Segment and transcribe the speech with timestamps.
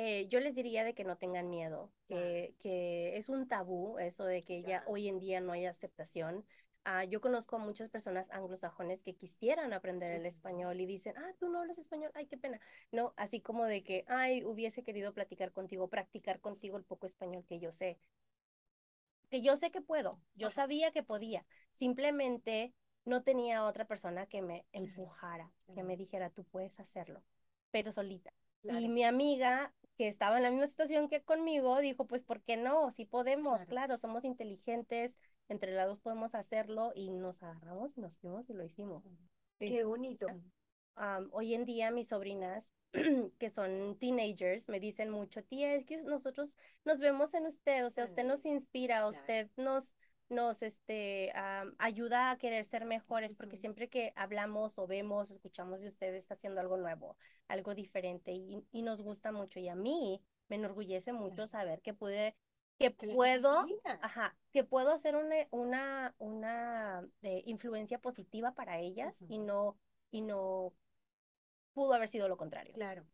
[0.00, 4.24] eh, yo les diría de que no tengan miedo, que, que es un tabú eso
[4.24, 6.46] de que ya hoy en día no hay aceptación.
[6.84, 11.32] Ah, yo conozco a muchas personas anglosajones que quisieran aprender el español y dicen, ah,
[11.40, 12.60] tú no hablas español, ay, qué pena.
[12.92, 17.44] No, así como de que, ay, hubiese querido platicar contigo, practicar contigo el poco español
[17.44, 17.98] que yo sé.
[19.30, 22.72] Que yo sé que puedo, yo sabía que podía, simplemente
[23.04, 27.24] no tenía otra persona que me empujara, que me dijera, tú puedes hacerlo,
[27.72, 28.32] pero solita.
[28.62, 32.56] Y mi amiga, que estaba en la misma situación que conmigo, dijo, pues, ¿por qué
[32.56, 32.92] no?
[32.92, 35.18] Sí podemos, claro, somos inteligentes,
[35.48, 39.02] entre las dos podemos hacerlo y nos agarramos y nos fuimos y lo hicimos.
[39.58, 40.28] Qué bonito.
[41.32, 42.72] hoy en día mis sobrinas,
[43.38, 46.54] que son teenagers, me dicen mucho, tía, es que nosotros
[46.84, 49.96] nos vemos en usted, o sea, usted nos inspira, usted nos
[50.28, 51.32] nos este,
[51.78, 56.34] ayuda a querer ser mejores, porque siempre que hablamos o vemos escuchamos de ustedes está
[56.34, 57.16] haciendo algo nuevo,
[57.48, 59.58] algo diferente y, y, nos gusta mucho.
[59.58, 62.36] Y a mí me enorgullece mucho saber que pude,
[62.78, 63.64] que puedo,
[64.02, 69.78] ajá, que puedo hacer una, una, una eh, influencia positiva para ellas y no,
[70.10, 70.74] y no
[71.72, 72.74] pudo haber sido lo contrario.
[72.74, 73.06] Claro.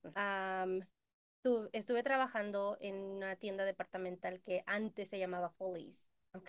[1.72, 6.08] estuve trabajando en una tienda departamental que antes se llamaba Follies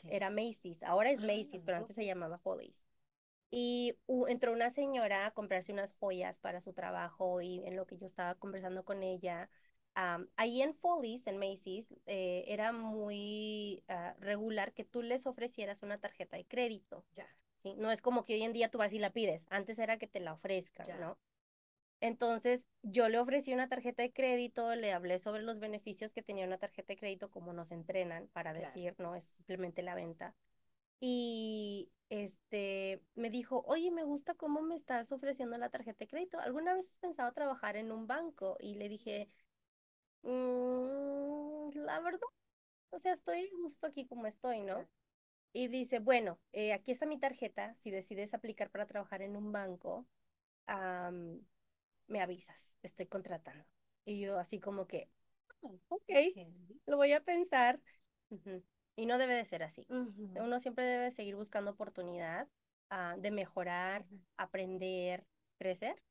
[0.09, 2.88] era Macy's, ahora es Macy's, pero ah, antes se llamaba Follies.
[3.52, 7.97] Y entró una señora a comprarse unas joyas para su trabajo y en lo que
[7.97, 9.50] yo estaba conversando con ella,
[10.36, 15.99] ahí en Follies, en Macy's, eh, era muy ah, regular que tú les ofrecieras una
[15.99, 17.05] tarjeta de crédito.
[17.14, 17.27] Ya.
[17.58, 17.75] ¿sí?
[17.77, 19.47] No es como que hoy en día tú vas y la pides.
[19.49, 21.17] Antes era que te la ofrezcan, ¿no?
[22.06, 26.45] Entonces, yo le ofrecí una tarjeta de crédito, le hablé sobre los beneficios que tenía
[26.45, 30.36] una tarjeta de crédito, como nos entrenan para decir, no es simplemente la venta.
[31.00, 36.39] Y este me dijo, oye, me gusta cómo me estás ofreciendo la tarjeta de crédito.
[36.39, 38.56] ¿Alguna vez has pensado trabajar en un banco?
[38.59, 39.28] Y le dije,
[40.23, 42.28] mm, la verdad,
[42.92, 44.88] o sea, estoy justo aquí como estoy, ¿no?
[45.53, 49.52] Y dice, bueno, eh, aquí está mi tarjeta, si decides aplicar para trabajar en un
[49.52, 50.05] banco,
[52.08, 53.66] me avisas, estoy contratando.
[54.05, 55.10] Y yo así como que,
[55.61, 56.11] oh, ok,
[56.86, 57.80] lo voy a pensar.
[58.95, 59.86] Y no debe de ser así.
[59.89, 62.48] Uno siempre debe seguir buscando oportunidad
[62.89, 64.05] ah, de mejorar,
[64.38, 65.26] aprender,
[65.58, 66.02] crecer.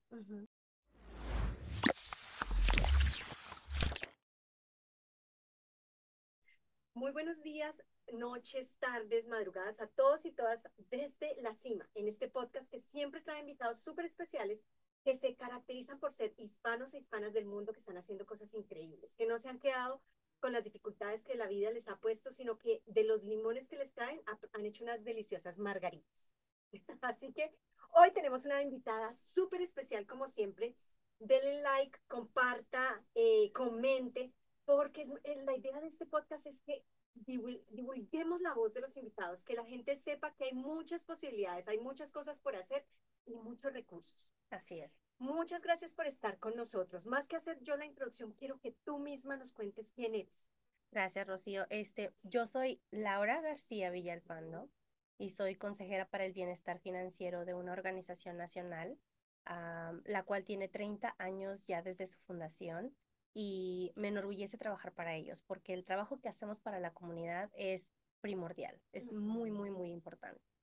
[6.94, 12.28] Muy buenos días, noches, tardes, madrugadas a todos y todas desde la cima, en este
[12.28, 14.64] podcast que siempre trae invitados súper especiales
[15.04, 19.14] que se caracterizan por ser hispanos e hispanas del mundo que están haciendo cosas increíbles,
[19.14, 20.00] que no se han quedado
[20.40, 23.76] con las dificultades que la vida les ha puesto, sino que de los limones que
[23.76, 24.22] les traen
[24.52, 26.32] han hecho unas deliciosas margaritas.
[27.02, 27.54] Así que
[27.92, 30.74] hoy tenemos una invitada súper especial como siempre.
[31.18, 34.32] Denle like, comparta, eh, comente,
[34.64, 36.84] porque es, eh, la idea de este podcast es que
[37.14, 41.78] divulguemos la voz de los invitados, que la gente sepa que hay muchas posibilidades, hay
[41.78, 42.84] muchas cosas por hacer
[43.26, 44.32] y muchos recursos.
[44.50, 45.02] Así es.
[45.18, 47.06] Muchas gracias por estar con nosotros.
[47.06, 50.48] Más que hacer yo la introducción, quiero que tú misma nos cuentes quién eres.
[50.90, 51.66] Gracias, Rocío.
[51.70, 54.70] Este, yo soy Laura García Villalpando
[55.18, 58.98] y soy consejera para el bienestar financiero de una organización nacional,
[59.44, 62.94] la cual tiene 30 años ya desde su fundación
[63.34, 67.90] y me enorgullece trabajar para ellos porque el trabajo que hacemos para la comunidad es
[68.20, 70.53] primordial, es muy, muy, muy importante.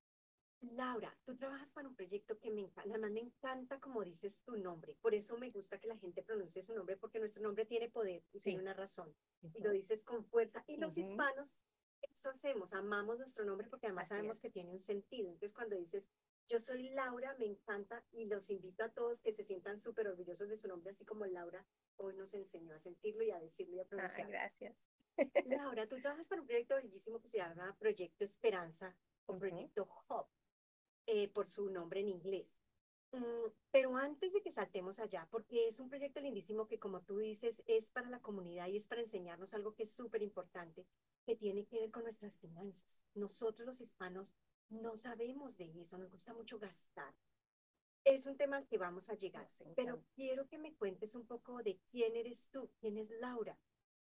[0.62, 4.58] Laura, tú trabajas para un proyecto que me encanta, además me encanta como dices tu
[4.58, 7.90] nombre, por eso me gusta que la gente pronuncie su nombre, porque nuestro nombre tiene
[7.90, 9.14] poder y tiene una razón,
[9.54, 11.60] y lo dices con fuerza, y los hispanos,
[12.02, 16.08] eso hacemos, amamos nuestro nombre porque además sabemos que tiene un sentido, entonces cuando dices,
[16.48, 20.48] yo soy Laura, me encanta, y los invito a todos que se sientan súper orgullosos
[20.48, 21.66] de su nombre, así como Laura
[21.98, 24.32] hoy nos enseñó a sentirlo y a decirlo y a pronunciarlo.
[24.32, 24.88] gracias.
[25.46, 28.96] Laura, tú trabajas para un proyecto bellísimo que se llama Proyecto Esperanza,
[29.28, 30.41] o Proyecto Hope
[31.14, 32.62] eh, por su nombre en inglés.
[33.12, 37.18] Mm, pero antes de que saltemos allá, porque es un proyecto lindísimo que, como tú
[37.18, 40.86] dices, es para la comunidad y es para enseñarnos algo que es súper importante,
[41.26, 43.04] que tiene que ver con nuestras finanzas.
[43.14, 44.34] Nosotros los hispanos
[44.70, 47.14] no sabemos de eso, nos gusta mucho gastar.
[48.06, 51.62] Es un tema al que vamos a llegar, pero quiero que me cuentes un poco
[51.62, 53.60] de quién eres tú, quién es Laura,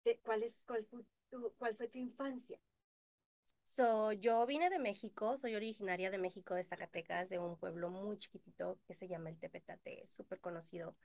[0.04, 2.60] de, cuál, es, cuál, fue tu, cuál fue tu infancia,
[3.68, 8.18] So, yo vine de México, soy originaria de México, de Zacatecas, de un pueblo muy
[8.18, 10.96] chiquitito que se llama el Tepetate, súper conocido.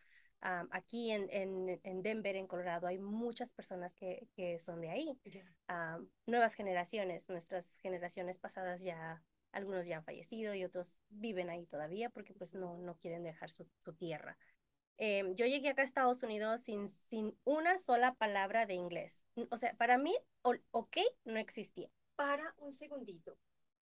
[0.40, 5.18] aquí en, en, en, Denver, en Colorado, hay muchas personas que, que son de ahí.
[6.26, 12.10] nuevas generaciones, nuestras generaciones pasadas ya, algunos ya han fallecido y otros viven ahí todavía
[12.10, 14.38] porque pues no, no quieren dejar su, su tierra.
[14.98, 19.24] Em, yo llegué acá a Estados Unidos sin, sin una sola palabra de inglés.
[19.50, 20.14] O sea, para mí,
[20.70, 21.90] ok no existía.
[22.16, 23.36] Para un segundito,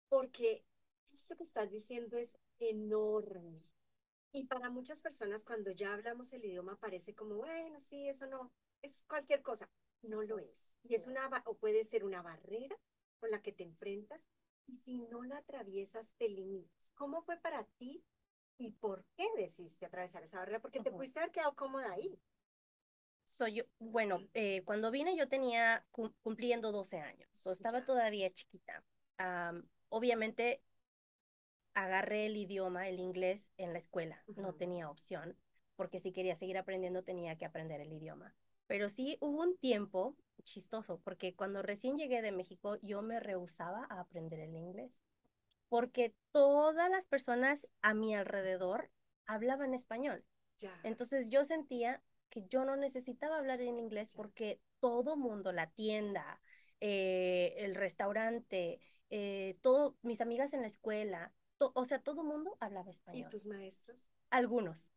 [0.08, 0.64] porque
[1.12, 3.62] esto que estás diciendo es enorme.
[4.32, 8.50] Y para muchas personas, cuando ya hablamos el idioma, parece como, bueno, sí, eso no,
[8.80, 9.68] es cualquier cosa.
[10.02, 10.76] No lo es.
[10.82, 12.76] Y es una, o puede ser una barrera
[13.20, 14.26] con la que te enfrentas.
[14.66, 16.90] Y si no la atraviesas, te limitas.
[16.94, 18.02] ¿Cómo fue para ti
[18.58, 20.60] y por qué decidiste atravesar esa barrera?
[20.60, 22.18] Porque te pudiste haber quedado cómoda ahí.
[23.24, 25.86] Soy yo, bueno, eh, cuando vine yo tenía
[26.22, 28.84] cumpliendo 12 años, o estaba todavía chiquita.
[29.88, 30.62] obviamente
[31.74, 34.22] agarré el idioma, el inglés, en la escuela.
[34.36, 35.36] No tenía opción,
[35.76, 38.34] porque si quería seguir aprendiendo tenía que aprender el idioma.
[38.66, 43.86] Pero sí hubo un tiempo chistoso, porque cuando recién llegué de México yo me rehusaba
[43.88, 44.92] a aprender el inglés,
[45.68, 48.90] porque todas las personas a mi alrededor
[49.26, 50.24] hablaban español.
[50.84, 52.02] Entonces yo sentía
[52.32, 56.40] que yo no necesitaba hablar en inglés porque todo mundo, la tienda,
[56.80, 58.80] eh, el restaurante,
[59.10, 63.26] eh, todo, mis amigas en la escuela, o sea, todo mundo hablaba español.
[63.28, 64.08] ¿Y tus maestros?
[64.30, 64.90] Algunos,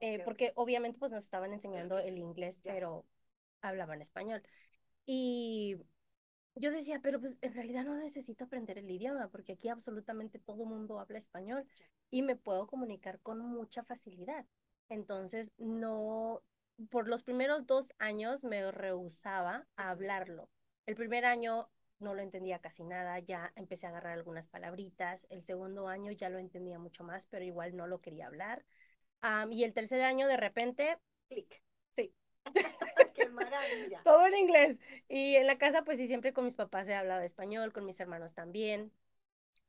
[0.00, 3.04] eh, porque obviamente pues nos estaban enseñando el inglés, pero
[3.60, 4.42] hablaban español.
[5.04, 5.76] Y
[6.54, 10.64] yo decía, pero pues en realidad no necesito aprender el idioma, porque aquí absolutamente todo
[10.64, 11.66] mundo habla español
[12.10, 14.46] y me puedo comunicar con mucha facilidad.
[14.88, 16.42] Entonces, no,
[16.90, 20.48] por los primeros dos años me rehusaba a hablarlo.
[20.86, 25.42] El primer año no lo entendía casi nada, ya empecé a agarrar algunas palabritas, el
[25.42, 28.64] segundo año ya lo entendía mucho más, pero igual no lo quería hablar.
[29.50, 30.98] y el tercer año de repente,
[31.28, 31.62] clic.
[31.90, 32.14] Sí.
[33.14, 34.00] ¡Qué maravilla!
[34.04, 34.78] Todo en inglés.
[35.08, 37.98] Y en la casa, pues sí, siempre con mis papás he hablado español, con mis
[37.98, 38.92] hermanos también.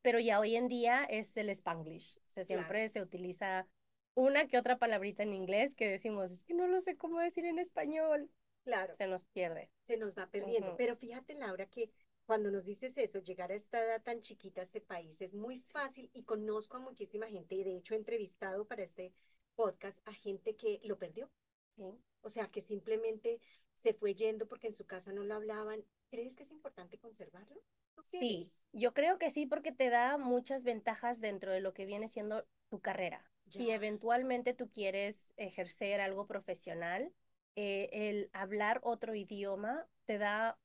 [0.02, 2.20] Pero ya hoy en día es el spanglish.
[2.30, 3.68] O sea, siempre se utiliza
[4.16, 7.46] una que otra palabrita en inglés que decimos, es que no lo sé cómo decir
[7.46, 8.30] en español.
[8.64, 8.94] Claro.
[8.96, 9.72] Se nos pierde.
[9.84, 10.76] Se nos va perdiendo.
[10.78, 11.92] Pero fíjate, Laura, que
[12.26, 15.60] cuando nos dices eso, llegar a esta edad tan chiquita a este país es muy
[15.60, 19.14] fácil y conozco a muchísima gente y de hecho he entrevistado para este
[19.56, 21.32] podcast a gente que lo perdió.
[22.22, 23.40] O sea, que simplemente
[23.74, 25.84] se fue yendo porque en su casa no lo hablaban.
[26.10, 27.64] ¿Crees que es importante conservarlo?
[28.04, 32.08] Sí, yo creo que sí porque te da muchas ventajas dentro de lo que viene
[32.08, 33.24] siendo tu carrera.
[33.50, 37.12] Si eventualmente tú quieres ejercer algo profesional,
[37.56, 40.58] eh, el hablar otro idioma te da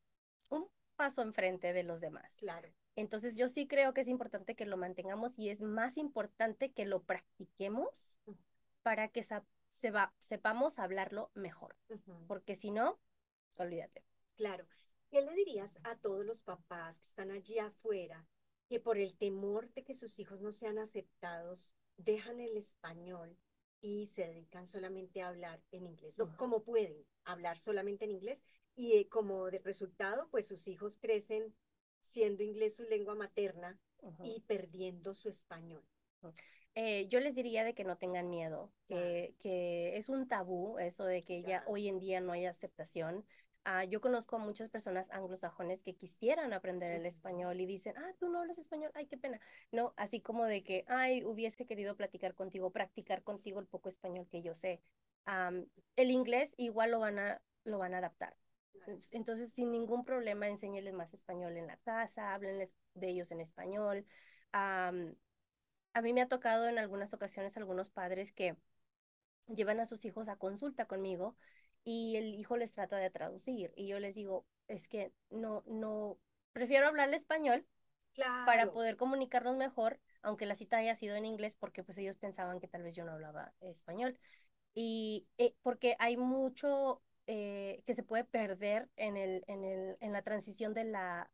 [0.49, 2.35] un paso enfrente de los demás.
[2.39, 2.69] Claro.
[2.97, 6.87] Entonces yo sí creo que es importante que lo mantengamos y es más importante que
[6.87, 8.21] lo practiquemos
[8.83, 11.75] para que se va, sepamos hablarlo mejor,
[12.29, 13.01] porque si no,
[13.57, 14.05] olvídate.
[14.37, 14.67] Claro.
[15.11, 18.27] ¿Qué le dirías a todos los papás que están allí afuera
[18.69, 23.37] que por el temor de que sus hijos no sean aceptados, dejan el español
[23.81, 26.17] y se dedican solamente a hablar en inglés?
[26.37, 28.43] ¿Cómo pueden hablar solamente en inglés
[28.76, 31.55] y eh, como de resultado, pues sus hijos crecen
[32.00, 33.79] siendo inglés su lengua materna
[34.23, 35.82] y perdiendo su español.
[36.75, 41.05] Eh, yo les diría de que no tengan miedo, que, que es un tabú eso
[41.05, 43.25] de que ya hoy en día no hay aceptación.
[43.67, 48.13] Ah, yo conozco a muchas personas anglosajones que quisieran aprender el español y dicen, ah,
[48.19, 49.41] tú no hablas español, ay, qué pena.
[49.73, 54.29] No, así como de que, ay, hubiese querido platicar contigo, practicar contigo el poco español
[54.31, 54.83] que yo sé.
[55.97, 58.37] el inglés igual lo van a, lo van a adaptar.
[59.13, 64.05] Entonces, sin ningún problema, enséñeles más español en la casa, háblenles de ellos en español.
[64.53, 64.93] a
[66.03, 68.56] mí me ha tocado en algunas ocasiones algunos padres que
[69.49, 71.37] llevan a sus hijos a consulta conmigo
[71.84, 76.19] y el hijo les trata de traducir y yo les digo, es que no, no,
[76.53, 77.67] prefiero hablarle español
[78.46, 82.60] para poder comunicarnos mejor, aunque la cita haya sido en inglés, porque pues ellos pensaban
[82.60, 84.17] que tal vez yo no hablaba español.
[84.72, 90.12] Y eh, porque hay mucho eh, que se puede perder en, el, en, el, en
[90.12, 91.31] la transición de la,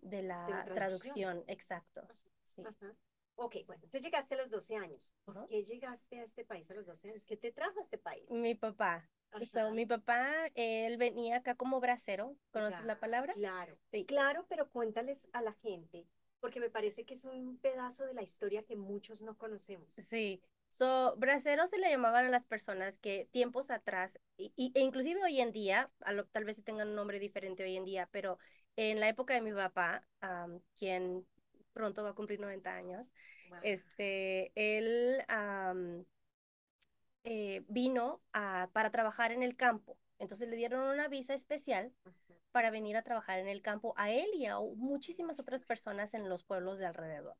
[0.00, 2.06] de la, traducción, exacto.
[2.42, 2.62] Sí.
[3.36, 5.14] Ok, bueno, entonces llegaste a los 12 años.
[5.24, 7.24] ¿Por qué llegaste a este país a los 12 años?
[7.24, 8.30] ¿Qué te trajo a este país?
[8.30, 9.08] Mi papá.
[9.72, 12.36] mi papá, él venía acá como bracero.
[12.52, 13.32] ¿Conoces la palabra?
[13.32, 13.76] Claro,
[14.06, 16.06] claro, pero cuéntales a la gente,
[16.40, 19.94] porque me parece que es un pedazo de la historia que muchos no conocemos.
[19.94, 20.40] Sí,
[20.74, 25.40] So, bracero se le llamaban a las personas que tiempos atrás, y, e inclusive hoy
[25.40, 25.88] en día,
[26.32, 28.38] tal vez tengan un nombre diferente hoy en día, pero
[28.74, 30.04] en la época de mi papá,
[30.76, 31.24] quien
[31.74, 33.12] pronto va a cumplir 90 años,
[33.62, 35.22] este, él
[37.24, 39.98] eh, vino a, para trabajar en el campo.
[40.18, 41.92] Entonces le dieron una visa especial
[42.52, 46.28] para venir a trabajar en el campo a él y a muchísimas otras personas en
[46.28, 47.36] los pueblos de alrededor.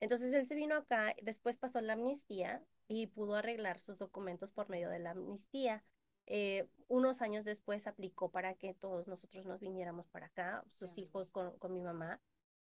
[0.00, 4.68] Entonces él se vino acá, después pasó la amnistía y pudo arreglar sus documentos por
[4.68, 5.84] medio de la amnistía.
[6.26, 11.30] Eh, unos años después aplicó para que todos nosotros nos viniéramos para acá, sus hijos
[11.30, 12.20] con, con mi mamá.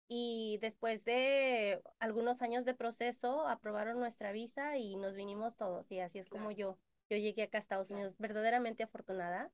[0.09, 5.91] Y después de algunos años de proceso, aprobaron nuestra visa y nos vinimos todos.
[5.91, 6.79] Y así es como yo,
[7.09, 9.51] yo llegué acá a Estados Unidos, verdaderamente afortunada.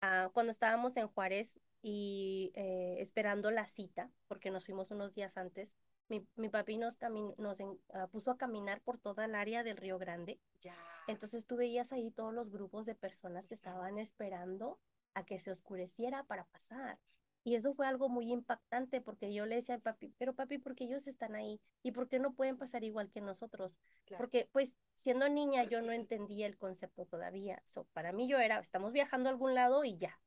[0.00, 5.36] Ah, cuando estábamos en Juárez y eh, esperando la cita, porque nos fuimos unos días
[5.36, 5.76] antes,
[6.08, 6.98] mi, mi papi nos,
[7.38, 7.58] nos
[7.94, 10.40] ah, puso a caminar por toda el área del Río Grande.
[10.60, 10.76] Ya.
[11.06, 14.78] Entonces tú veías ahí todos los grupos de personas que estaban esperando
[15.14, 16.98] a que se oscureciera para pasar.
[17.44, 20.74] Y eso fue algo muy impactante porque yo le decía a papi, pero papi, ¿por
[20.74, 21.60] qué ellos están ahí?
[21.82, 23.80] ¿Y por qué no pueden pasar igual que nosotros?
[24.16, 27.60] Porque pues siendo niña yo no entendía el concepto todavía.
[27.64, 30.18] So, para mí yo era, estamos viajando a algún lado y ya,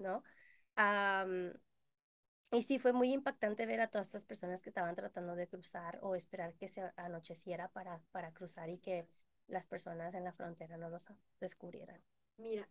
[0.00, 0.22] ¿no?
[2.50, 5.98] y sí, fue muy impactante ver a todas estas personas que estaban tratando de cruzar
[6.02, 9.06] o esperar que se anocheciera para, para cruzar y que
[9.48, 11.08] las personas en la frontera no los
[11.40, 12.02] descubrieran.
[12.36, 12.68] Mira,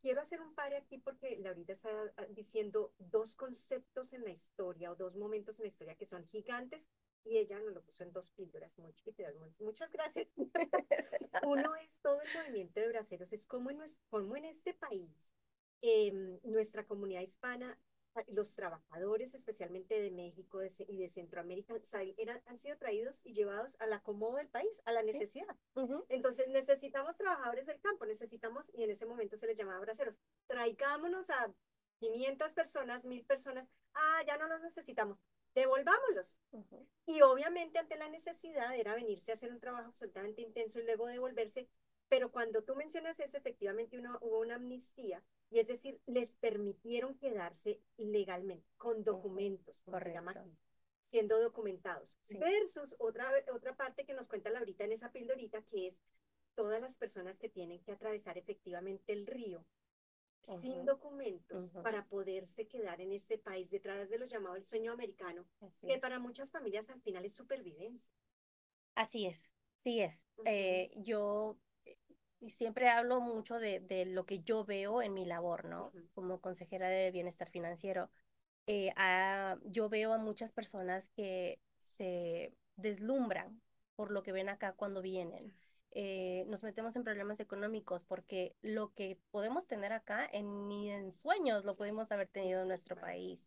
[0.00, 4.90] quiero hacer un par aquí porque Laurita está ah, diciendo dos conceptos en la historia
[4.90, 6.88] o dos momentos en la historia que son gigantes
[7.24, 9.34] y ella nos lo puso en dos píldoras muy chiquitas.
[9.58, 10.28] Muchas gracias.
[11.46, 15.32] Uno es todo el movimiento de braceros, es como en, como en este país,
[15.82, 16.12] eh,
[16.44, 17.78] nuestra comunidad hispana
[18.28, 21.74] los trabajadores, especialmente de México y de Centroamérica,
[22.16, 25.56] eran, han sido traídos y llevados al acomodo del país, a la necesidad.
[26.08, 31.30] Entonces necesitamos trabajadores del campo, necesitamos, y en ese momento se les llamaba braceros, traigámonos
[31.30, 31.52] a
[31.98, 35.18] 500 personas, 1000 personas, ah, ya no los necesitamos,
[35.54, 36.38] devolvámoslos.
[37.06, 41.06] Y obviamente ante la necesidad era venirse a hacer un trabajo absolutamente intenso y luego
[41.06, 41.68] devolverse.
[42.08, 47.16] Pero cuando tú mencionas eso, efectivamente uno, hubo una amnistía y es decir, les permitieron
[47.18, 50.58] quedarse legalmente, con documentos, como se llama aquí,
[51.00, 52.18] siendo documentados.
[52.30, 56.00] Versus otra, otra parte que nos cuenta Laurita en esa pildorita, que es
[56.54, 59.64] todas las personas que tienen que atravesar efectivamente el río
[60.60, 65.44] sin documentos para poderse quedar en este país detrás de lo llamado el sueño americano,
[65.86, 68.14] que para muchas familias al final es supervivencia.
[68.94, 70.24] Así es, sí es.
[70.44, 71.58] Eh, yo
[72.40, 75.92] y siempre hablo mucho de, de, lo que yo veo en mi labor, ¿no?
[76.14, 78.10] Como consejera de bienestar financiero.
[78.66, 78.92] Eh,
[79.64, 83.60] yo veo a muchas personas que se deslumbran
[83.94, 85.54] por lo que ven acá cuando vienen.
[85.92, 91.10] Eh, nos metemos en problemas económicos porque lo que podemos tener acá en, ni en
[91.10, 93.44] sueños lo podemos haber tenido en nuestro país.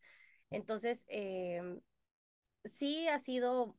[0.50, 1.82] Entonces, em,
[2.64, 3.78] sí ha sido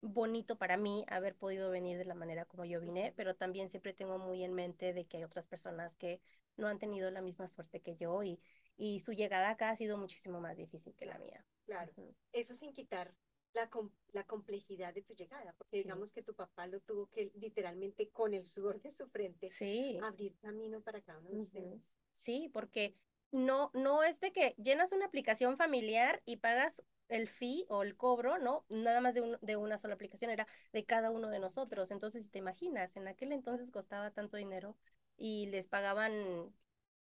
[0.00, 3.92] bonito para mí haber podido venir de la manera como yo vine, pero también siempre
[3.92, 6.20] tengo muy en mente de que hay otras personas que
[6.56, 8.38] no han tenido la misma suerte que yo y,
[8.76, 11.44] y su llegada acá ha sido muchísimo más difícil que la mía.
[11.66, 11.92] Claro,
[12.32, 13.12] eso sin quitar
[13.52, 13.68] la,
[14.12, 18.34] la complejidad de tu llegada, porque digamos que tu papá lo tuvo que literalmente con
[18.34, 19.98] el sudor de su frente sí.
[20.02, 21.80] abrir camino para cada uno de ustedes.
[22.12, 22.94] Sí, porque
[23.30, 27.96] no, no es de que llenas una aplicación familiar y pagas el fee o el
[27.96, 28.64] cobro, ¿no?
[28.68, 31.90] Nada más de, de una sola aplicación, era de cada uno de nosotros.
[31.90, 34.76] Entonces, si te imaginas, en aquel entonces costaba tanto dinero
[35.16, 36.54] y les pagaban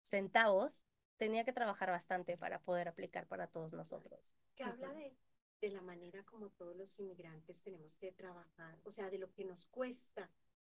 [0.03, 0.83] centavos,
[1.17, 4.19] tenía que trabajar bastante para poder aplicar para todos nosotros.
[4.55, 5.15] Que habla de,
[5.61, 9.45] de la manera como todos los inmigrantes tenemos que trabajar, o sea, de lo que
[9.45, 10.29] nos cuesta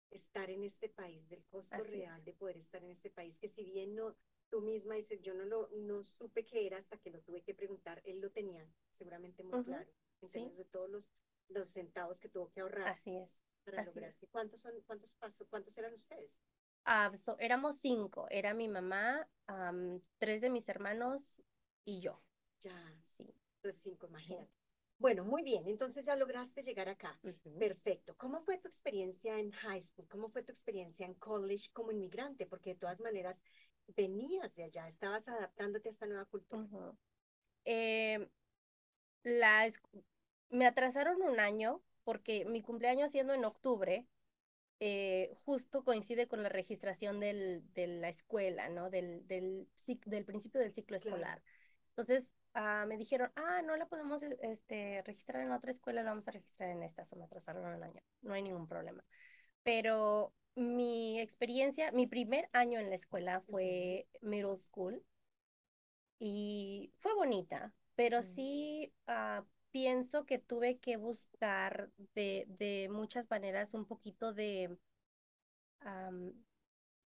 [0.10, 3.64] estar en este país, del costo real de poder estar en este país, que si
[3.64, 4.16] bien no,
[4.50, 7.54] tú misma dices, yo no lo no supe qué era hasta que lo tuve que
[7.54, 8.66] preguntar, él lo tenía
[8.98, 9.90] seguramente muy claro,
[10.22, 11.12] en términos de todos los,
[11.48, 12.88] los centavos que tuvo que ahorrar.
[12.88, 13.42] Así es.
[13.64, 13.86] Para
[14.32, 16.42] ¿Cuántos, son, cuántos, pasos, ¿Cuántos eran ustedes?
[16.86, 19.30] Ah, éramos cinco, era mi mamá,
[20.18, 21.42] tres de mis hermanos
[21.86, 22.22] y yo.
[22.62, 23.32] Ya, sí.
[23.58, 24.50] Entonces cinco, imagínate.
[24.98, 27.18] Bueno, muy bien, entonces ya lograste llegar acá.
[27.58, 28.18] Perfecto.
[28.18, 30.08] ¿Cómo fue tu experiencia en high school?
[30.10, 32.46] ¿Cómo fue tu experiencia en college como inmigrante?
[32.46, 33.42] Porque de todas maneras
[33.96, 36.96] venías de allá, estabas adaptándote a esta nueva cultura.
[37.66, 38.28] eh,
[40.50, 44.08] me atrasaron un año porque mi cumpleaños siendo en octubre,
[44.80, 48.90] eh, justo coincide con la registración del, de la escuela, ¿no?
[48.90, 49.68] Del, del,
[50.06, 51.44] del principio del ciclo escolar.
[51.90, 56.28] Entonces ah, me dijeron, ah, no la podemos este, registrar en otra escuela, la vamos
[56.28, 59.04] a registrar en esta, o me atrasaron un año, no hay ningún problema.
[59.64, 65.04] Pero mi experiencia, mi primer año en la escuela fue middle school
[66.20, 73.74] y fue bonita, pero sí ah, pienso que tuve que buscar de, de muchas maneras
[73.74, 74.78] un poquito de,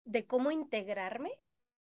[0.06, 1.32] de cómo integrarme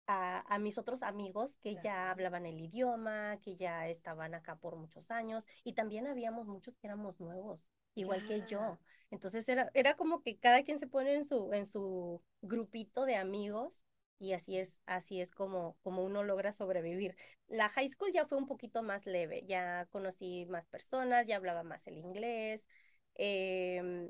[0.08, 4.76] a, a, mis otros amigos que ya hablaban el idioma, que ya estaban acá por
[4.76, 8.80] muchos años y también habíamos muchos que éramos nuevos igual que yo.
[9.12, 13.16] Entonces era, era como que cada quien se pone en su, en su grupito de
[13.16, 13.86] amigos
[14.20, 17.16] y así es, así es como, como uno logra sobrevivir.
[17.48, 21.64] La high school ya fue un poquito más leve, ya conocí más personas, ya hablaba
[21.64, 22.68] más el inglés.
[23.16, 24.10] em,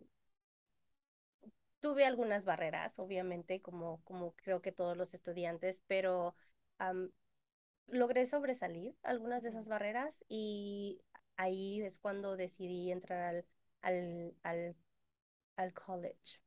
[1.80, 6.36] tuve algunas barreras, obviamente, como, como creo que todos los estudiantes, pero
[6.78, 7.12] am,
[7.88, 11.02] logré sobresalir algunas de esas barreras y
[11.38, 13.46] ahí es cuando decidí entrar al,
[13.84, 14.76] al, al,
[15.58, 16.40] al college.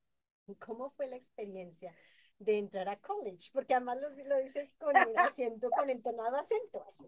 [0.47, 1.95] ¿Y cómo fue la experiencia
[2.39, 3.51] de entrar a college?
[3.53, 6.85] Porque además lo, lo dices con acento, con entonado acento.
[6.89, 7.07] Así,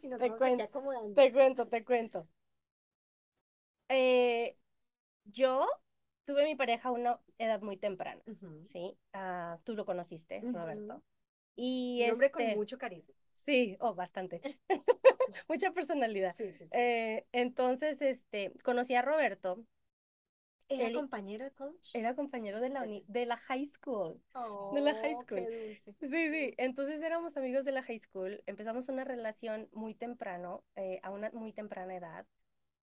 [0.00, 1.14] si nos Te vamos aquí cuento, acomodando.
[1.14, 2.28] te cuento, te cuento.
[3.88, 4.56] Eh,
[5.26, 5.66] yo
[6.24, 8.22] tuve mi pareja a una edad muy temprana,
[8.62, 8.98] ¿sí?
[9.12, 10.40] Ah, tú lo conociste.
[10.52, 11.02] Roberto.
[11.60, 13.14] Y Un hombre con este, mucho carisma.
[13.34, 14.40] sí, oh, bastante.
[15.48, 16.34] Mucha personalidad.
[16.36, 16.70] Sí, sí, sí.
[16.72, 19.64] Eh, entonces, este, conocí a Roberto.
[20.68, 21.98] ¿Era él compañero de college?
[21.98, 24.20] era compañero de la, uni- de la high school.
[24.70, 25.38] de la high Oh, school.
[25.40, 25.94] qué dulce.
[26.00, 26.54] Sí, sí.
[26.58, 28.42] Entonces éramos amigos de la high school.
[28.46, 32.26] Empezamos una relación muy temprano, eh, a una muy temprana edad.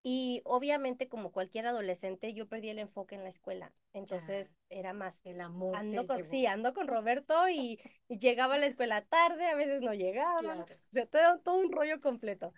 [0.07, 3.73] Y obviamente, como cualquier adolescente, yo perdí el enfoque en la escuela.
[3.91, 8.57] Entonces era más, El amor ando con, sí, ando con Roberto y, y llegaba a
[8.59, 10.41] la escuela tarde, a veces no llegaba.
[10.41, 10.61] Claro.
[10.61, 12.53] O sea, todo, todo un rollo completo.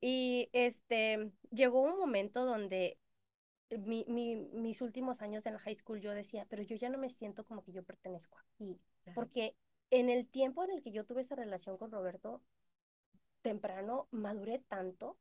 [0.00, 3.00] Y este, llegó un momento donde
[3.70, 6.98] mi, mi, mis últimos años en la high school yo decía, pero yo ya no
[6.98, 8.78] me siento como que yo pertenezco aquí.
[9.12, 9.56] Porque
[9.90, 12.44] en el tiempo en el que yo tuve esa relación con Roberto,
[13.42, 15.18] temprano maduré tanto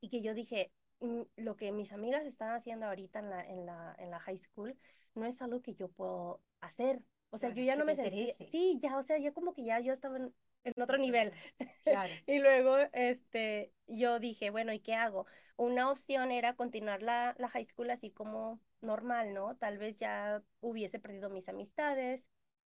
[0.00, 3.66] y que yo dije, "Mm, lo que mis amigas están haciendo ahorita en la, en
[3.66, 4.76] la, en la high school
[5.14, 7.02] no es algo que yo puedo hacer.
[7.30, 9.64] O sea, Claro, yo ya no me sentía, sí, ya, o sea, ya como que
[9.64, 11.32] ya yo estaba en, en otro nivel.
[11.84, 12.12] Claro.
[12.26, 15.26] Y luego, este, yo dije, bueno, ¿y qué hago?
[15.56, 19.56] Una opción era continuar la, la high school así como normal, ¿no?
[19.56, 22.26] Tal vez ya hubiese perdido mis amistades,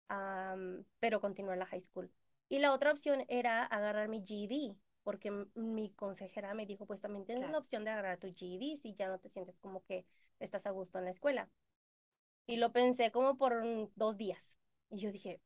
[0.07, 2.11] am, pero continuar la high school.
[2.49, 7.25] Y la otra opción era agarrar mi GED, porque mi consejera me dijo, pues también
[7.25, 7.53] tienes Claro.
[7.53, 10.05] la opción de agarrar tu GED si ya no te sientes como que
[10.39, 11.49] estás a gusto en la escuela.
[12.47, 14.57] Y lo pensé como por un- dos días.
[14.89, 15.39] Y yo dije,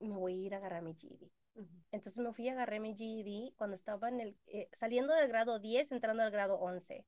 [0.00, 1.30] me voy a ir a agarrar mi GED.
[1.54, 1.66] Ujú.
[1.90, 5.58] Entonces me fui y agarré mi GED cuando estaba en el, eh, saliendo del grado
[5.58, 7.04] 10, entrando al grado 11.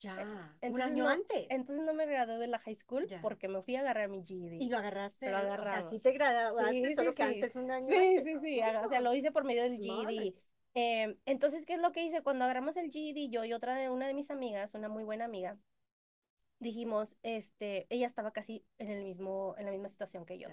[0.00, 1.46] Ya, un Entonces año no, antes.
[1.50, 3.20] entonces no me gradué de la high school Ya.
[3.20, 4.52] porque me fui a agarrar mi GED.
[4.60, 7.28] Y lo agarraste, Lo o sea, sí te graduaste, Sí, solo sí, que sí.
[7.34, 8.24] antes un año Sí, antes.
[8.24, 9.76] sí, sí, o sea, lo hice por medio del.
[9.80, 10.34] GED.
[10.80, 12.22] Eh, entonces, ¿qué es lo que hice?
[12.22, 15.24] Cuando agarramos el GED, yo y otra de una de mis amigas, una muy buena
[15.24, 15.58] amiga,
[16.60, 20.48] dijimos, este, ella estaba casi en el mismo, en la misma situación que yo.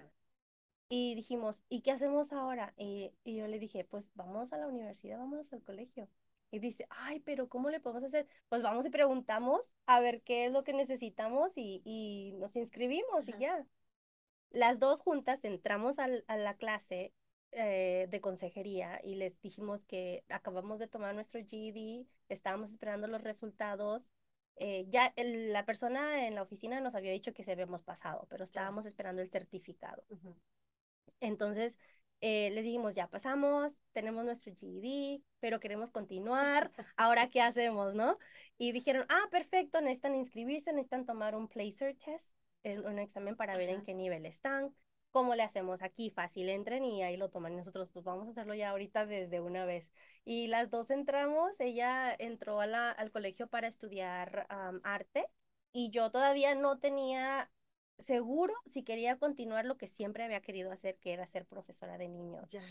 [0.90, 2.74] Y dijimos, ¿y qué hacemos ahora?
[2.78, 6.10] Y, y yo le dije, pues vamos a la universidad, vámonos al colegio.
[6.52, 8.28] Y dice, ay, pero ¿cómo le podemos hacer?
[8.50, 13.28] Pues vamos y preguntamos a ver qué es lo que necesitamos y, y nos inscribimos
[13.28, 13.66] y ya.
[14.52, 17.14] Las dos juntas entramos al- a la clase
[17.56, 23.24] eh, de consejería y les dijimos que acabamos de tomar nuestro GED, estábamos esperando los
[23.24, 24.10] resultados.
[24.58, 28.26] eh, ya el- la persona en la oficina nos había dicho que se habíamos pasado,
[28.30, 30.04] pero estábamos esperando el certificado.
[31.20, 31.78] Entonces,
[32.22, 38.18] eh, les dijimos, ya pasamos, tenemos nuestro GED, pero queremos continuar, ahora qué hacemos, ¿no?
[38.58, 43.70] Y dijeron, ah, perfecto, necesitan inscribirse, necesitan tomar un placer test, un examen para ver
[43.70, 44.74] en qué nivel están.
[45.16, 46.10] ¿Cómo le hacemos aquí?
[46.10, 47.54] Fácil, entren y ahí lo toman.
[47.54, 49.90] Y nosotros, pues vamos a hacerlo ya ahorita desde una vez.
[50.26, 55.26] Y las dos entramos, ella entró a la- al colegio para estudiar am, arte
[55.72, 57.50] y yo todavía no tenía
[57.98, 62.10] seguro si quería continuar lo que siempre había querido hacer, que era ser profesora de
[62.10, 62.50] niños.
[62.52, 62.62] Ya.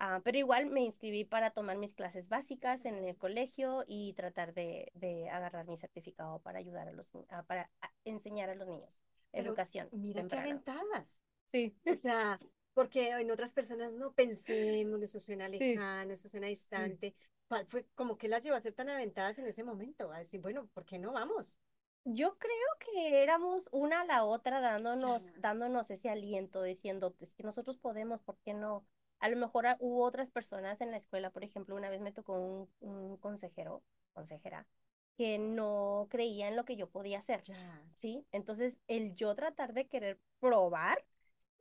[0.00, 4.54] Ah, pero igual me inscribí para tomar mis clases básicas en el colegio y tratar
[4.54, 7.70] de, de agarrar mi certificado para ayudar a los, ah, para
[8.04, 8.98] enseñar a los niños.
[9.30, 9.88] Pero Educación.
[9.92, 10.48] Mira qué temprana.
[10.48, 11.22] aventadas.
[11.52, 11.76] Sí.
[11.86, 12.38] O sea,
[12.74, 17.14] porque en otras personas no pensemos, eso suena lejano, eso suena distante.
[17.48, 20.10] ¿Cuál fue como que las llevó a ser tan aventadas en ese momento?
[20.10, 21.58] A decir, bueno, ¿por qué no vamos?
[22.04, 27.42] Yo creo que éramos una a la otra dándonos, dándonos ese aliento, diciendo, es que
[27.42, 28.84] nosotros podemos, ¿por qué no?
[29.20, 32.40] A lo mejor hubo otras personas en la escuela, por ejemplo, una vez me tocó
[32.40, 33.84] un, un consejero,
[34.14, 34.66] consejera,
[35.16, 37.42] que no creía en lo que yo podía hacer.
[37.94, 38.26] ¿sí?
[38.32, 41.04] Entonces, el yo tratar de querer probar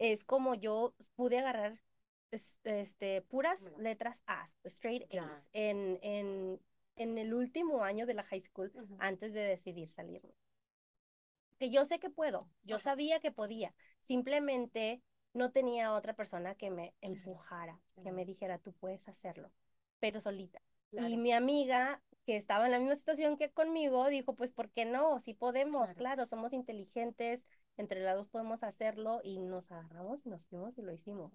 [0.02, 1.80] es como yo pude agarrar
[2.32, 5.04] es- este, puras letras A, straight.
[5.16, 6.60] A's, en, en,
[6.96, 10.34] en el último año de la high school antes de decidir salirme.
[11.60, 16.72] Que yo sé que puedo, yo sabía que podía, simplemente no tenía otra persona que
[16.72, 19.52] me empujara, que me dijera, tú puedes hacerlo,
[20.00, 20.62] pero solita.
[20.92, 24.86] Y mi amiga, que estaba en la misma situación que conmigo, dijo, pues, ¿por qué
[24.86, 25.20] no?
[25.20, 27.46] Si podemos, claro, somos inteligentes,
[27.82, 31.34] entre las dos podemos hacerlo y nos agarramos y nos fuimos y lo hicimos.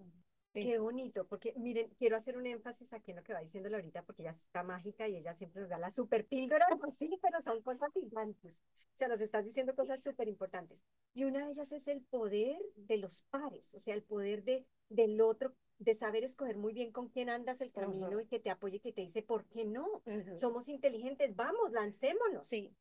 [0.53, 4.03] Qué bonito, porque miren, quiero hacer un énfasis aquí en lo que va diciendo ahorita,
[4.03, 7.61] porque ella está mágica y ella siempre nos da la super píldora, sí, pero son
[7.61, 8.61] cosas gigantes.
[8.93, 10.83] O sea, nos estás diciendo cosas súper importantes.
[11.13, 14.65] Y una de ellas es el poder de los pares, o sea, el poder de,
[14.89, 18.49] del otro, de saber escoger muy bien con quién andas el camino y que te
[18.49, 20.01] apoye, que te dice, ¿por qué no?
[20.35, 22.47] Somos inteligentes, vamos, lancémonos.
[22.47, 22.73] Sí.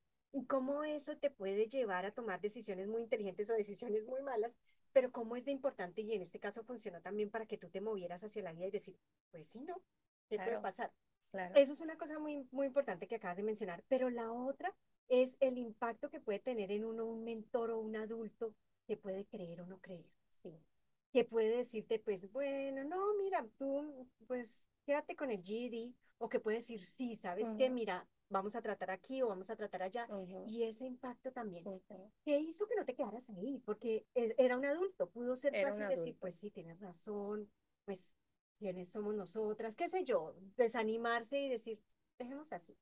[0.48, 4.56] Cómo eso te puede llevar a tomar decisiones muy inteligentes o decisiones muy malas,
[4.92, 7.80] pero cómo es de importante y en este caso funcionó también para que tú te
[7.80, 8.98] movieras hacia la vida y decir,
[9.30, 9.80] pues sí, ¿no?
[10.28, 10.92] ¿Qué puede pasar?
[11.30, 11.54] Claro.
[11.56, 14.74] Eso es una cosa muy, muy importante que acabas de mencionar, pero la otra
[15.08, 18.54] es el impacto que puede tener en uno un mentor o un adulto
[18.86, 20.06] que puede creer o no creer.
[20.42, 20.58] Sí.
[21.12, 26.40] Que puede decirte, pues, bueno, no, mira, tú, pues, quédate con el GD, o que
[26.40, 27.70] puede decir, sí, ¿sabes qué?
[27.70, 30.08] Mira, vamos a tratar aquí o vamos a tratar allá.
[30.46, 31.64] Y ese impacto también.
[32.24, 33.58] ¿Qué hizo que no te quedaras ahí?
[33.64, 37.50] Porque e, era un adulto, pudo ser fácil decir, pues sí, tienes razón,
[37.84, 38.14] pues
[38.58, 41.80] quiénes somos nosotras, qué sé yo, desanimarse y decir,
[42.18, 42.76] dejemos así.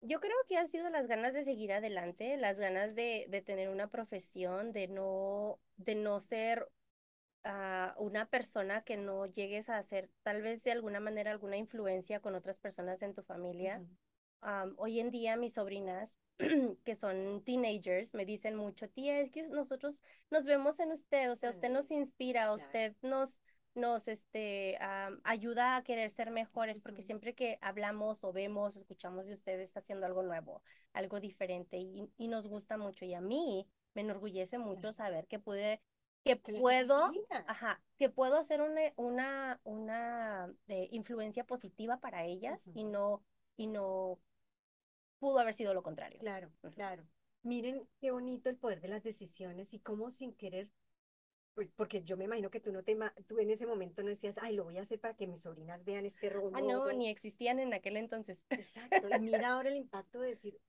[0.00, 3.68] Yo creo que han sido las ganas de seguir adelante, las ganas de, de tener
[3.68, 6.70] una profesión, de no, de no ser
[7.44, 12.20] uh, una persona que no llegues a hacer tal vez de alguna manera alguna influencia
[12.20, 13.82] con otras personas en tu familia
[14.76, 16.18] hoy en día mis sobrinas,
[16.84, 21.36] que son teenagers, me dicen mucho, tía, es que nosotros nos vemos en usted, o
[21.36, 23.40] sea, usted nos inspira, usted nos,
[23.74, 24.78] nos este,
[25.24, 29.80] ayuda a querer ser mejores, porque siempre que hablamos o vemos, escuchamos de usted, está
[29.80, 33.04] haciendo algo nuevo, algo diferente, y, y nos gusta mucho.
[33.04, 35.80] Y a mí me enorgullece mucho saber que pude
[36.24, 37.10] que puedo,
[37.46, 43.22] ajá, que puedo hacer una, una, una eh, influencia positiva para ellas y no,
[43.56, 44.18] y no
[45.18, 46.18] pudo haber sido lo contrario.
[46.20, 47.04] Claro, claro.
[47.42, 50.68] Miren qué bonito el poder de las decisiones y cómo sin querer,
[51.54, 54.38] pues porque yo me imagino que tú no te, tú en ese momento no decías,
[54.42, 56.54] ay, lo voy a hacer para que mis sobrinas vean este robot.
[56.56, 58.44] Ah, no, ni existían en aquel entonces.
[58.50, 59.08] Exacto.
[59.08, 60.60] Y mira ahora el impacto de decir,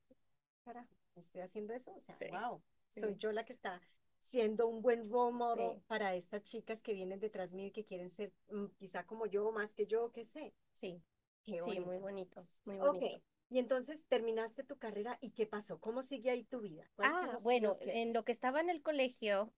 [0.63, 2.61] carajo, estoy haciendo eso, o sea, wow,
[2.95, 3.81] soy yo la que está
[4.19, 8.09] siendo un buen role model para estas chicas que vienen detrás mío y que quieren
[8.09, 10.53] ser mm, quizá como yo, más que yo, qué sé.
[10.73, 11.01] Sí,
[11.45, 13.21] sí, muy bonito, muy bonito.
[13.49, 15.79] Y entonces terminaste tu carrera y ¿qué pasó?
[15.79, 16.89] ¿Cómo sigue ahí tu vida?
[16.99, 19.51] Ah, bueno, en lo que estaba en el colegio,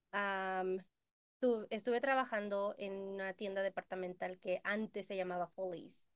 [1.70, 6.06] estuve trabajando en una tienda departamental que antes se llamaba Follies.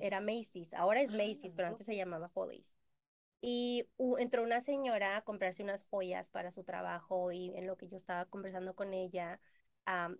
[0.00, 2.78] Era Macy's, ahora es Macy's, pero ah, antes se llamaba Follies.
[3.42, 3.86] Y
[4.18, 7.96] entró una señora a comprarse unas joyas para su trabajo y en lo que yo
[7.98, 9.38] estaba conversando con ella,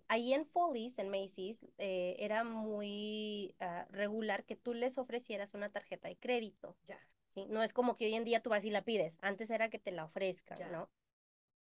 [0.07, 5.69] ahí en Follies, en Macy's, eh, era muy ah, regular que tú les ofrecieras una
[5.69, 6.77] tarjeta de crédito.
[6.85, 6.99] Ya.
[7.27, 7.45] ¿sí?
[7.49, 9.17] No es como que hoy en día tú vas y la pides.
[9.21, 10.89] Antes era que te la ofrezcan, ¿no?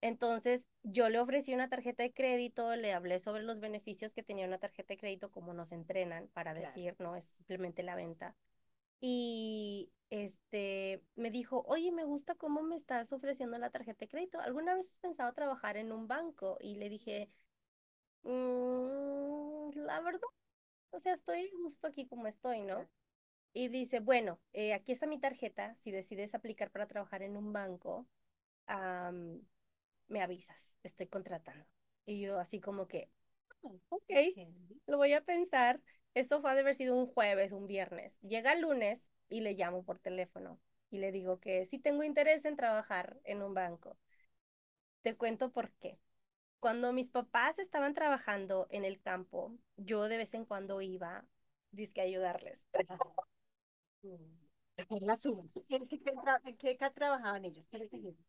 [0.02, 4.46] Entonces, yo le ofrecí una tarjeta de crédito, le hablé sobre los beneficios que tenía
[4.46, 8.36] una tarjeta de crédito, como nos entrenan para decir, no es simplemente la venta.
[9.00, 14.38] Y este me dijo, oye, me gusta cómo me estás ofreciendo la tarjeta de crédito.
[14.40, 16.58] ¿Alguna vez has pensado trabajar en un banco?
[16.60, 17.30] Y le dije,
[18.26, 20.20] Mm, la verdad,
[20.92, 22.88] o sea, estoy justo aquí como estoy, ¿no?
[23.54, 27.52] Y dice, bueno, eh, aquí está mi tarjeta, si decides aplicar para trabajar en un
[27.52, 28.06] banco,
[30.08, 31.66] me avisas, estoy contratando.
[32.06, 33.10] Y yo así como que,
[33.64, 34.10] ah, ok,
[34.86, 35.80] lo voy a pensar.
[36.14, 38.18] Esto fue de haber sido un jueves, un viernes.
[38.22, 40.60] Llega el lunes y le llamo por teléfono
[40.90, 43.96] y le digo que sí tengo interés en trabajar en un banco.
[45.00, 45.98] Te cuento por qué.
[46.60, 51.24] Cuando mis papás estaban trabajando en el campo, yo de vez en cuando iba,
[51.70, 52.66] disque a ayudarles.
[55.68, 57.68] ¿En qué, trabajaban ellos?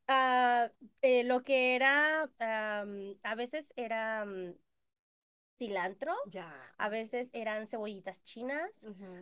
[0.08, 4.54] Ah, eh, lo que era, a veces era mm,
[5.58, 6.54] cilantro, ya.
[6.78, 8.72] a veces eran cebollitas chinas,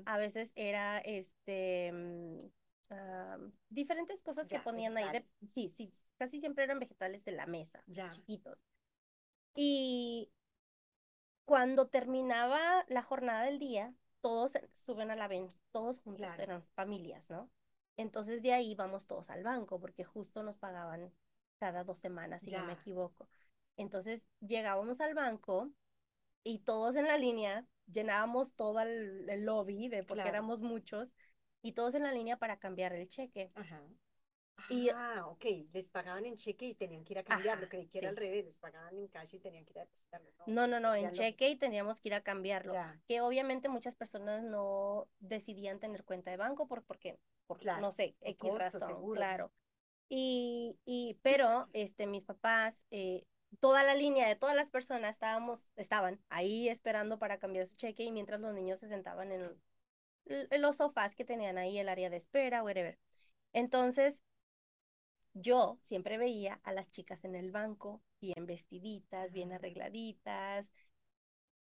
[0.06, 5.26] a veces era este mm, diferentes cosas que ponían ahí.
[5.48, 8.12] sí, sí, casi siempre eran vegetales de la mesa, ya.
[8.12, 8.62] chiquitos.
[9.56, 10.32] Y
[11.46, 17.30] cuando terminaba la jornada del día, todos suben a la venta, todos juntos, eran familias,
[17.30, 17.50] ¿no?
[17.98, 21.14] Entonces de ahí vamos todos al banco, porque justo nos pagaban
[21.60, 23.30] cada dos semanas, si no me equivoco.
[23.78, 25.72] Entonces llegábamos al banco
[26.44, 31.14] y todos en la línea llenábamos todo el, lobby, de porque éramos muchos,
[31.62, 33.52] y todos en la línea para cambiar el cheque.
[33.56, 33.82] Ajá.
[34.70, 38.00] Y, Ah, ok, les pagaban en cheque y tenían que ir a cambiarlo, creí que
[38.00, 38.10] era sí.
[38.10, 40.80] al revés, les pagaban en cash y tenían que ir a depositarlo, no, no, no,
[40.80, 42.74] no, en lo, cheque y teníamos que ir a cambiarlo.
[42.74, 47.82] ya, Que obviamente muchas personas no decidían tener cuenta de banco por, porque, por, claro,
[47.82, 49.16] no sé, X costo, razón, seguro.
[49.16, 49.52] claro.
[50.10, 53.26] Y, y, pero, este, mis papás, eh,
[53.60, 58.04] toda la línea de todas las personas estábamos, estaban ahí esperando para cambiar su cheque
[58.04, 59.62] y mientras los niños se sentaban en,
[60.26, 62.98] en los sofás que tenían ahí, el área de espera, whatever.
[63.54, 64.22] Entonces,
[65.36, 70.72] yo siempre veía a las chicas en el banco, bien vestiditas, bien arregladitas,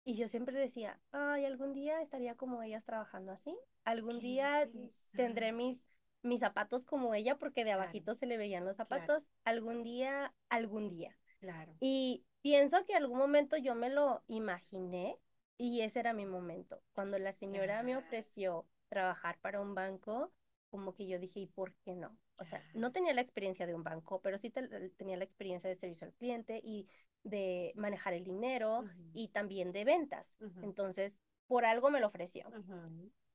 [0.05, 4.71] y yo siempre decía, ay, algún día estaría como ellas trabajando así, algún Qué día
[5.17, 5.85] tendré mis,
[6.23, 9.83] mis zapatos como ella porque de claro, abajito se le veían los claro, zapatos, algún
[9.83, 11.19] día, algún día.
[11.41, 15.19] claro, Y pienso que algún momento yo me lo imaginé
[15.59, 16.83] y ese era mi momento.
[16.95, 20.33] Cuando la señora me ofreció trabajar para un banco,
[20.71, 22.17] como que yo dije, ¿y por qué no?
[22.39, 25.69] O sea, no tenía la experiencia de un banco, pero sí te- tenía la experiencia
[25.71, 26.87] de servicio al cliente y
[27.23, 30.37] de manejar el dinero y también de ventas.
[30.63, 32.49] Entonces, por algo me lo ofreció.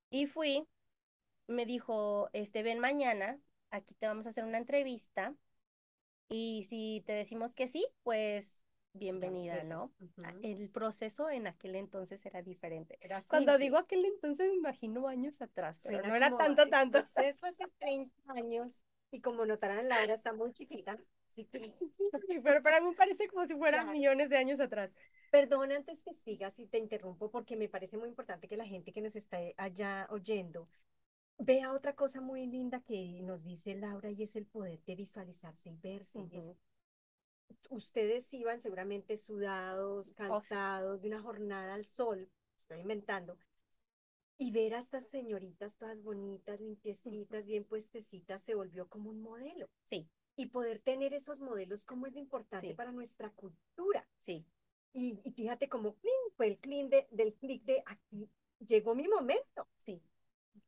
[0.10, 0.67] Y fui,
[1.48, 3.39] me dijo, este, ven mañana,
[3.72, 5.36] aquí te vamos a hacer una entrevista
[6.30, 8.61] y si te decimos que sí, pues
[8.93, 9.91] bienvenida, ¿no?
[10.23, 10.39] A- ujú.
[10.43, 12.97] El proceso en aquel entonces era diferente.
[13.01, 16.99] Era Cuando digo aquel entonces me imagino años atrás, pero suena no era tanto, tanto.
[16.99, 21.04] proceso hace 30 años y como notarán, Laura está muy chiquita, que,
[21.43, 21.47] Sí,
[22.43, 23.97] Pero para mí parece como si fueran claro.
[23.97, 24.93] millones de años atrás.
[25.32, 28.91] Perdón antes que sigas y te interrumpo porque me parece muy importante que la gente
[28.91, 30.67] que nos está allá oyendo
[31.38, 35.69] vea otra cosa muy linda que nos dice Laura y es el poder de visualizarse
[35.69, 36.19] y verse.
[36.32, 36.58] es- Ujú.
[37.70, 43.38] Ustedes iban seguramente sudados, cansados de una jornada al sol, estoy inventando,
[44.38, 49.70] y ver a estas señoritas todas bonitas, limpiecitas, bien puestecitas, se volvió como un modelo.
[49.86, 54.08] Sí, Y poder tener esos modelos, cómo es de importante sí, para nuestra cultura.
[54.22, 54.46] sí,
[54.94, 55.96] Y, y fíjate cómo
[56.36, 59.68] fue el clic de, del clic de aquí llegó mi momento.
[59.86, 60.02] sí.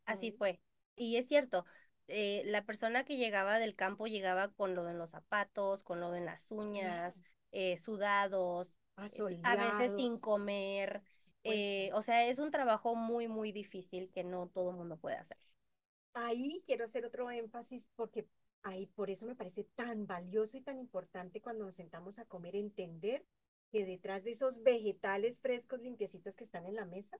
[0.06, 0.62] Así fue.
[0.96, 1.65] Y es cierto,
[2.07, 6.15] eh, la persona que llegaba del campo llegaba con lo en los zapatos, con lo
[6.15, 8.77] en las uñas, eh, sudados,
[9.11, 11.01] es- a veces sin comer.
[11.03, 11.43] supuesto.
[11.45, 15.17] eh, o sea, es un trabajo muy, muy difícil que no todo el mundo puede
[15.17, 15.37] hacer.
[16.13, 18.27] Ahí quiero hacer otro énfasis porque
[18.61, 22.55] ahí por eso me parece tan valioso y tan importante cuando nos sentamos a comer
[22.55, 23.25] entender
[23.71, 27.17] que detrás de esos vegetales frescos, limpiecitos que están en la mesa,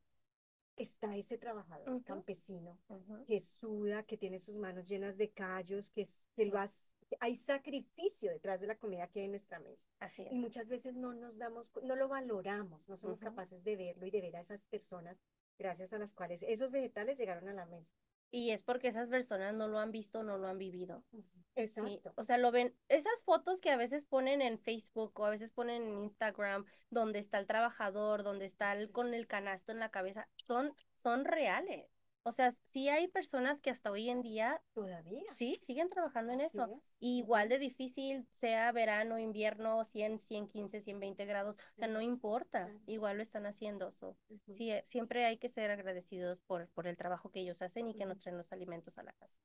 [0.76, 6.02] está ese trabajador campesino ujú, que suda, que tiene sus manos llenas de callos, que,
[6.02, 9.88] es- que lo hace- hay sacrificio detrás de la comida que hay en nuestra mesa.
[10.00, 14.06] Así Y muchas veces no nos damos, no lo valoramos, no somos capaces de verlo
[14.08, 15.22] y de ver a esas personas
[15.60, 17.94] gracias a las cuales esos vegetales llegaron a la mesa.
[18.36, 21.04] Y es porque esas personas no lo han visto, no lo han vivido.
[21.12, 21.22] Ujú.
[21.56, 22.14] Sí, Exacto.
[22.16, 25.52] o sea, lo ven, esas fotos que a veces ponen en Facebook o a veces
[25.52, 29.92] ponen en Instagram, donde está el trabajador, donde está el, con el canasto en la
[29.92, 31.93] cabeza, son, son reales.
[32.26, 35.24] O sea, sí hay personas que hasta hoy en día Todavía.
[35.30, 36.70] sí siguen trabajando en Así eso.
[36.78, 36.96] es.
[37.00, 43.18] Igual de difícil, sea verano, invierno, 100, 115, 120 grados, o sea, no importa, igual
[43.18, 43.92] lo están haciendo.
[43.92, 44.16] so,
[44.52, 47.96] sí, eh, siempre hay que ser agradecidos por, por el trabajo que ellos hacen y
[47.96, 49.38] que nos traen los alimentos a la casa.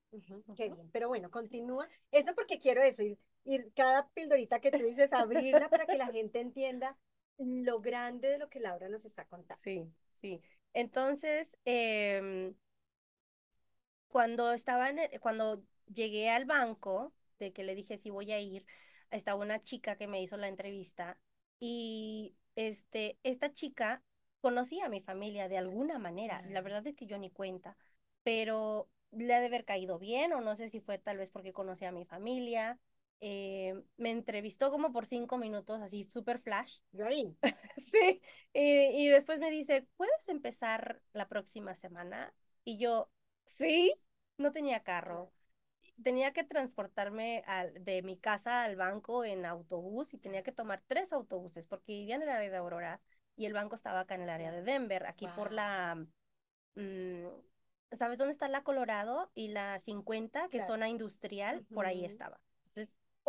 [0.56, 1.88] Qué bien, pero bueno, continúa.
[2.12, 6.06] Eso porque quiero eso, ir, ir cada pildorita que tú dices, abrirla para que la
[6.06, 6.96] gente entienda
[7.38, 9.60] lo grande de lo que Laura nos está contando.
[9.62, 9.84] Sí,
[10.20, 10.40] sí.
[10.74, 12.54] Entonces, em,
[14.08, 18.40] cuando estaba en el- cuando llegué al banco, de que le dije si voy a
[18.40, 18.64] ir,
[19.10, 21.18] estaba una chica que me hizo la entrevista
[21.60, 24.02] y este, esta chica
[24.40, 26.42] conocía a mi familia de alguna manera.
[26.48, 26.62] La Ya.
[26.62, 27.76] verdad es que yo ni cuenta,
[28.22, 31.52] pero le ha de haber caído bien o no sé si fue tal vez porque
[31.52, 32.78] conocía a mi familia.
[33.20, 36.78] Eh, me entrevistó como por cinco minutos, así súper flash.
[37.90, 38.20] Sí,
[38.52, 42.34] y, y después me dice, ¿puedes empezar la próxima semana?
[42.64, 43.10] Y yo,
[43.48, 43.92] sí,
[44.38, 45.32] no tenía carro.
[46.02, 50.82] Tenía que transportarme al- de mi casa al banco en autobús y tenía que tomar
[50.86, 53.00] tres autobuses porque vivía en el área de Aurora
[53.36, 55.96] y el banco estaba acá en el área de Denver, aquí por la,
[56.76, 57.26] mm,
[57.92, 61.64] ¿sabes dónde está la Colorado y la 50, que es zona industrial?
[61.74, 62.40] Por ahí estaba.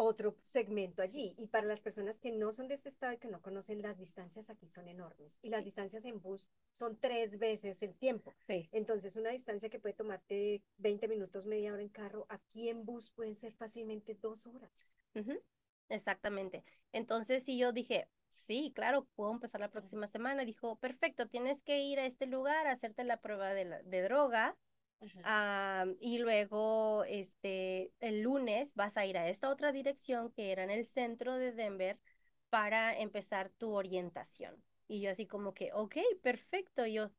[0.01, 1.33] Otro segmento allí.
[1.38, 3.97] Y para las personas que no son de este estado y que no conocen, las
[3.97, 5.39] distancias aquí son enormes.
[5.41, 8.33] Y las distancias en bus son tres veces el tiempo.
[8.47, 8.69] sí.
[8.71, 13.12] Entonces, una distancia que puede tomarte 20 minutos, media hora en carro, aquí en bus
[13.12, 14.95] pueden ser fácilmente dos horas.
[15.89, 16.63] Exactamente.
[16.93, 20.45] Entonces, sí, yo dije, sí, claro, puedo empezar la próxima semana.
[20.45, 24.01] Dijo, perfecto, tienes que ir a este lugar a hacerte la prueba de, la- de
[24.03, 24.55] droga
[25.23, 30.63] Ah, y luego, este, el lunes vas a ir a esta otra dirección que era
[30.63, 31.99] en el centro de Denver
[32.49, 34.62] para empezar tu orientación.
[34.88, 36.85] Y yo así como que, ok, perfecto.
[36.85, 37.12] Yo,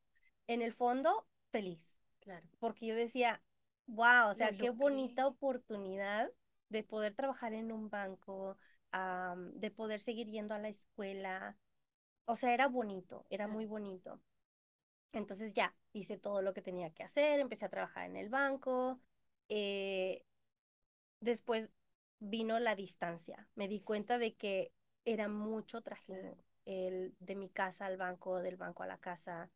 [0.47, 1.95] en el fondo, feliz.
[2.19, 2.45] Claro.
[2.59, 3.41] Porque yo decía,
[3.87, 6.29] wow, o sea, No qué bonita oportunidad
[6.69, 8.57] de poder trabajar en un banco,
[8.91, 11.57] ah, de poder seguir yendo a la escuela.
[12.25, 14.19] O sea, era bonito, era muy bonito.
[15.13, 18.99] Entonces ya hice todo lo que tenía que hacer, empecé a trabajar en el banco.
[19.49, 20.23] eh,
[21.19, 21.71] después
[22.19, 23.47] vino la distancia.
[23.55, 24.71] Me di cuenta de que
[25.05, 29.49] era mucho trajín el de mi casa al banco, del banco a la casa,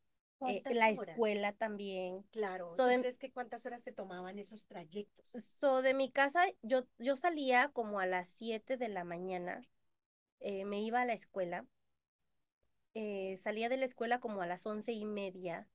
[0.45, 1.17] eh, ¿Cuántas la horas?
[1.17, 2.25] escuela también.
[2.31, 2.67] Claro.
[2.67, 5.25] So ¿Tú de- crees que cuántas horas te tomaban esos trayectos?
[5.35, 9.61] So, de mi casa, yo, yo salía como a las 7 de la mañana,
[10.41, 11.65] eh, me iba a la escuela,
[12.95, 15.67] eh, salía de la escuela como a las once y media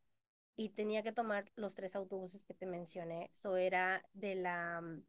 [0.61, 3.31] y tenía que tomar los tres autobuses que te mencioné.
[3.33, 5.03] So, era de la mm,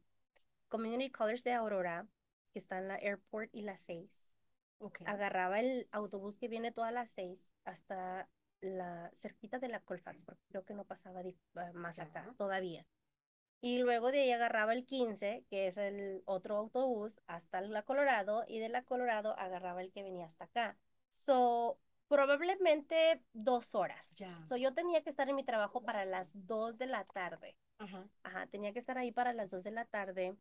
[0.70, 2.06] Community College de Aurora,
[2.54, 4.32] que está en la Airport y la 6.
[4.78, 5.02] Ok.
[5.04, 8.30] Agarraba el autobús que viene todas las 6 hasta
[8.62, 12.86] la cerquita de la Colfax, porque creo que no pasaba di- ah, más acá todavía.
[13.60, 18.44] Y luego de ahí agarraba el 15, que es el otro autobús, hasta la Colorado,
[18.48, 20.78] y de la Colorado agarraba el que venía hasta acá.
[21.10, 21.78] So,
[22.12, 24.06] probablemente dos horas.
[24.16, 24.44] Ya.
[24.46, 27.56] So, yo tenía que estar en mi trabajo para las 2 de la tarde.
[27.78, 28.06] Ajá.
[28.22, 30.36] Ajá, tenía que estar ahí para las 2 de la tarde.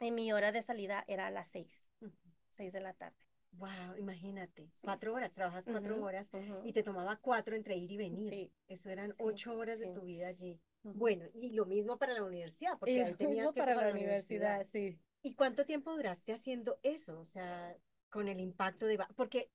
[0.00, 1.86] Y mi hora de salida era a las 6,
[2.50, 3.16] 6 de la tarde.
[3.52, 4.72] Wow, imagínate.
[4.82, 6.28] Cuatro horas, trabajas cuatro horas
[6.64, 8.24] y te tomaba cuatro entre ir y venir.
[8.24, 10.58] Sí, Eso eran Sí, ocho horas de tu vida allí.
[10.82, 13.78] Bueno, y lo mismo para la universidad, porque Y ahí tenías mismo que para ir
[13.82, 14.98] la universidad, sí.
[15.22, 17.20] ¿Y cuánto tiempo duraste haciendo eso?
[17.20, 17.76] O sea,
[18.10, 18.98] con el impacto de...
[19.14, 19.50] Porque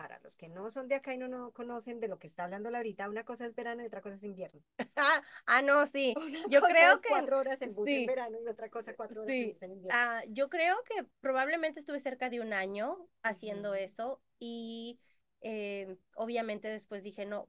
[0.00, 2.44] para los que no son de acá y no, no conocen de lo que está
[2.44, 4.62] hablando Laurita, una cosa es verano y otra cosa es invierno.
[4.96, 6.14] Ah, ah, no, sí.
[6.14, 8.94] Una Yo cosa creo es que cuatro horas en bus en verano y otra cosa
[8.94, 9.98] cuatro horas en Sí, bus en invierno.
[9.98, 15.00] ah, yo creo que probablemente estuve cerca de un año haciendo eso y
[15.40, 17.48] eh, obviamente después dije, no,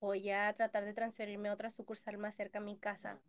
[0.00, 3.20] voy a tratar de transferirme a otra sucursal más cerca a mi casa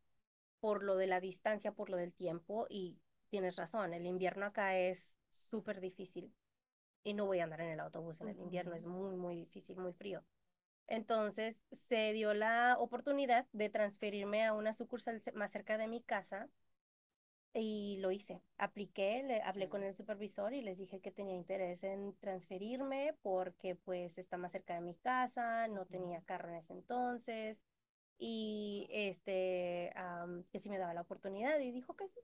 [0.59, 4.77] por lo de la distancia, por lo del tiempo y tienes razón, el invierno acá
[4.77, 6.33] es súper difícil
[7.03, 9.77] y no voy a andar en el autobús en el invierno, es muy, muy difícil,
[9.77, 10.23] muy frío.
[10.87, 16.49] Entonces se dio la oportunidad de transferirme a una sucursal más cerca de mi casa
[17.53, 18.41] y lo hice.
[18.57, 19.87] Apliqué, le hablé con Ya.
[19.87, 24.75] el supervisor y les dije que tenía interés en transferirme porque pues está más cerca
[24.75, 27.61] de mi casa, no tenía carro en ese entonces
[28.17, 32.19] y este am, que si me daba la oportunidad y dijo que sí.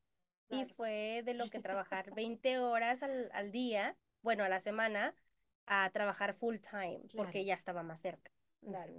[0.50, 0.76] Y Claro.
[0.76, 5.16] fue de lo que trabajar 20 horas al, al día, bueno, a la semana,
[5.68, 7.48] a trabajar full time porque Claro.
[7.48, 8.32] ya estaba más cerca.
[8.60, 8.94] Claro.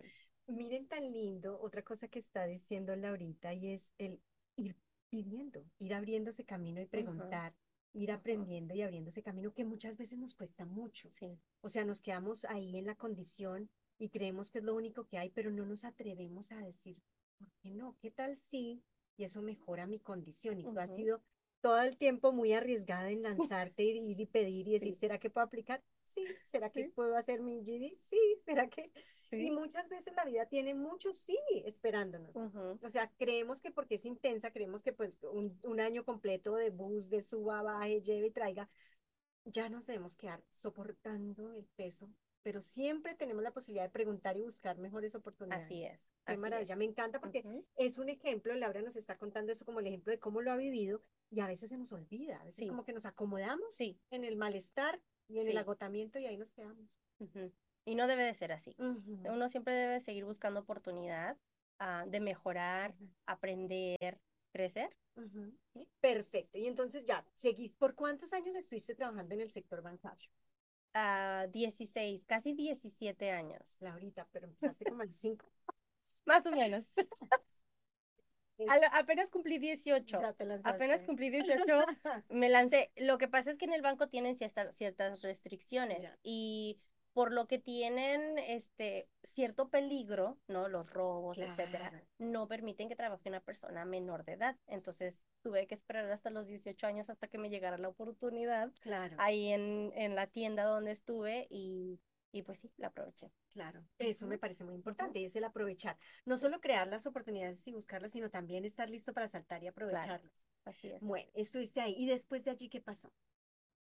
[0.46, 4.20] Miren tan lindo, otra cosa que está diciendo Laurita y es el
[4.56, 4.76] ir
[5.10, 7.52] pidiendo, ir abriéndose camino y preguntar,
[7.92, 8.18] ir Ujú.
[8.20, 11.10] aprendiendo y abriéndose camino que muchas veces nos cuesta mucho.
[11.10, 15.06] Sí, O sea, nos quedamos ahí en la condición y creemos que es lo único
[15.06, 17.02] que hay, pero no nos atrevemos a decir,
[17.38, 17.96] ¿por qué no?
[18.00, 18.84] ¿Qué tal si?
[19.16, 20.60] Y eso mejora mi condición.
[20.60, 21.22] Y tú has sido
[21.66, 25.00] todo el tiempo muy arriesgada en lanzarte y ir y pedir y decir, Sí.
[25.00, 25.82] ¿será que puedo aplicar?
[26.04, 26.24] Sí.
[26.44, 26.90] ¿Será que Sí.
[26.90, 27.96] puedo hacer mi GD?
[27.98, 28.18] Sí.
[28.44, 28.82] ¿Será que?
[28.84, 29.50] Y sí.
[29.50, 32.36] muchas veces la vida tiene muchos sí esperándonos.
[32.36, 32.78] Ujú.
[32.80, 36.70] O sea, creemos que porque es intensa, creemos que pues un, un año completo de
[36.70, 38.68] bus, de suba, baje, lleve y traiga,
[39.44, 42.08] ya nos debemos quedar soportando el peso,
[42.42, 45.64] pero siempre tenemos la posibilidad de preguntar y buscar mejores oportunidades.
[45.64, 46.00] Así es.
[46.24, 46.78] Qué así maravilla, es.
[46.78, 47.64] me encanta porque Ujú.
[47.76, 50.56] es un ejemplo, Laura nos está contando eso como el ejemplo de cómo lo ha
[50.56, 52.68] vivido y a veces se nos olvida, a veces Sí.
[52.68, 53.98] como que nos acomodamos Sí.
[54.10, 56.88] en el malestar y en el agotamiento y ahí nos quedamos.
[57.18, 57.52] ujú.
[57.84, 58.74] Y no debe de ser así.
[58.78, 61.36] Uno siempre debe seguir buscando oportunidad
[61.78, 63.08] ah, de mejorar, Ujú.
[63.26, 64.18] aprender,
[64.52, 64.96] crecer.
[65.74, 65.88] Sí.
[66.00, 66.58] Perfecto.
[66.58, 67.74] Y entonces ya, seguís.
[67.74, 70.30] ¿Por cuántos años estuviste trabajando en el sector bancario?
[70.98, 73.76] a 16, casi 17 años.
[73.80, 75.44] Laurita, pero empezaste como a los cinco.
[76.24, 76.86] Más o menos.
[78.68, 80.20] A apenas cumplí 18.
[80.20, 80.70] Ya te lanzaste.
[80.70, 81.64] Apenas cumplí 18,
[82.30, 82.90] me lancé.
[82.96, 86.18] Lo que pasa es que en el banco tienen ciertas, ciertas restricciones Ya.
[86.22, 86.78] y
[87.12, 90.68] por lo que tienen este cierto peligro, ¿no?
[90.68, 94.56] Los robos, etcétera, no permiten que trabaje una persona menor de edad.
[94.66, 99.16] Entonces tuve que esperar hasta los 18 años hasta que me llegara la oportunidad Claro,
[99.18, 102.00] ahí en, en la tienda donde estuve y,
[102.36, 103.30] y pues sí, la aproveché.
[103.50, 103.82] claro.
[103.98, 105.96] Eso me parece muy importante, es el aprovechar.
[106.24, 110.44] No solo crear las oportunidades y buscarlas, sino también estar listo para saltar y aprovecharlas.
[110.64, 111.00] Así es.
[111.00, 111.94] Bueno, estuviste ahí.
[111.96, 113.10] ¿Y después de allí qué pasó?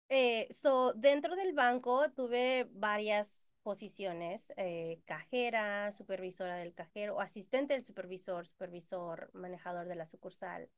[0.09, 7.85] Eh, so, dentro del banco tuve varias posiciones, eh, cajera, supervisora del cajero, asistente del
[7.85, 10.69] supervisor, supervisor, manejador de la sucursal.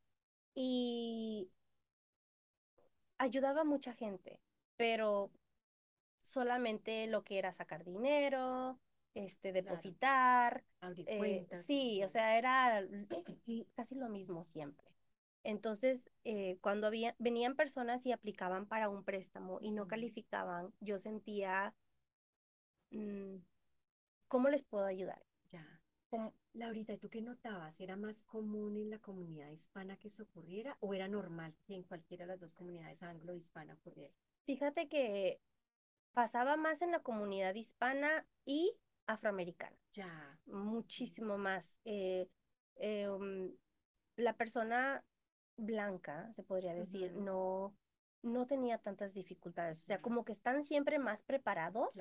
[0.54, 1.52] Y
[3.18, 4.40] ayudaba a mucha gente,
[4.78, 5.32] pero
[6.26, 8.80] solamente lo que era sacar dinero,
[9.14, 10.64] este, depositar.
[11.06, 12.86] Eh, sí, o sea, era
[13.76, 14.86] casi lo mismo siempre.
[15.44, 20.98] Entonces, eh, cuando había, venían personas y aplicaban para un préstamo y no calificaban, yo
[20.98, 21.76] sentía,
[22.90, 23.36] mm,
[24.28, 25.24] ¿cómo les puedo ayudar?
[25.50, 25.66] Ya.
[26.54, 27.80] Laurita, ¿tú qué notabas?
[27.82, 31.84] ¿Era más común en la comunidad hispana que eso ocurriera o era normal que en
[31.84, 34.14] cualquiera de las dos comunidades anglo-hispana ocurriera?
[34.46, 35.42] Fíjate que
[36.16, 38.74] pasaba más en la comunidad hispana y
[39.06, 39.78] afroamericana.
[39.92, 40.40] Ya.
[40.46, 41.78] Muchísimo más.
[41.84, 42.30] Eh,
[42.78, 43.52] eh, um,
[44.16, 45.04] la persona
[45.58, 47.76] blanca, se podría decir, no,
[48.24, 49.84] no tenía tantas dificultades.
[49.84, 52.00] O sea, como que están siempre más preparados,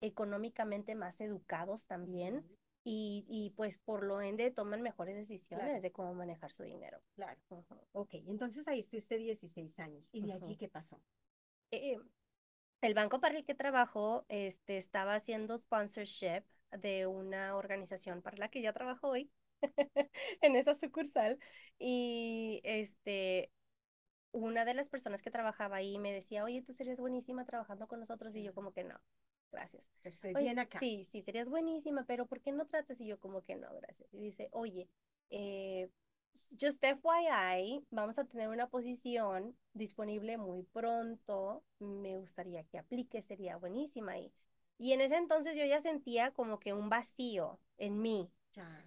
[0.00, 2.44] económicamente más educados también.
[2.82, 6.98] Y, y, pues por lo ende toman mejores decisiones de cómo manejar su dinero.
[7.14, 7.38] Claro.
[7.92, 10.08] Ok, entonces ahí estuviste 16 años.
[10.14, 10.98] ¿Y de allí qué pasó?
[11.70, 11.98] Eh,
[12.80, 18.48] el banco para el que trabajo este, estaba haciendo sponsorship de una organización para la
[18.48, 19.30] que ya trabajo hoy,
[20.40, 21.38] en esa sucursal.
[21.78, 23.50] Y este,
[24.32, 28.00] una de las personas que trabajaba ahí me decía, oye, tú serías buenísima trabajando con
[28.00, 28.34] nosotros.
[28.36, 29.00] Y yo como que no,
[29.52, 29.88] gracias.
[30.04, 30.78] Estoy bien acá.
[30.78, 33.00] Sí, sí, serías buenísima, pero ¿por qué no tratas?
[33.00, 34.08] Y yo como que no, gracias.
[34.12, 34.88] Y dice, oye,
[35.30, 35.90] eh,
[36.34, 41.62] just FYI, vamos a tener una posición disponible muy pronto.
[41.78, 44.18] Me gustaría que aplique, sería buenísima.
[44.18, 44.32] Y,
[44.78, 48.30] y en ese entonces yo ya sentía como que un vacío en mí.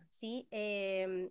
[0.09, 1.29] Sí, em,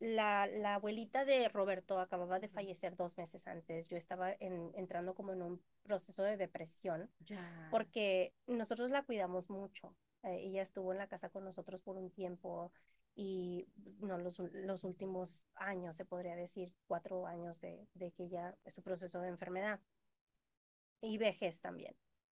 [0.00, 3.88] la, la, abuelita de Roberto acababa de fallecer dos meses antes.
[3.88, 7.10] Yo estaba entrando como en un proceso de depresión
[7.70, 9.94] porque nosotros la cuidamos mucho.
[10.22, 12.72] Eh, ella estuvo en la casa con nosotros por un tiempo
[13.14, 13.66] y
[14.00, 18.82] no los, los últimos años, se podría decir, cuatro años de, de que ya su
[18.82, 19.80] proceso de enfermedad
[21.00, 21.96] y vejez también.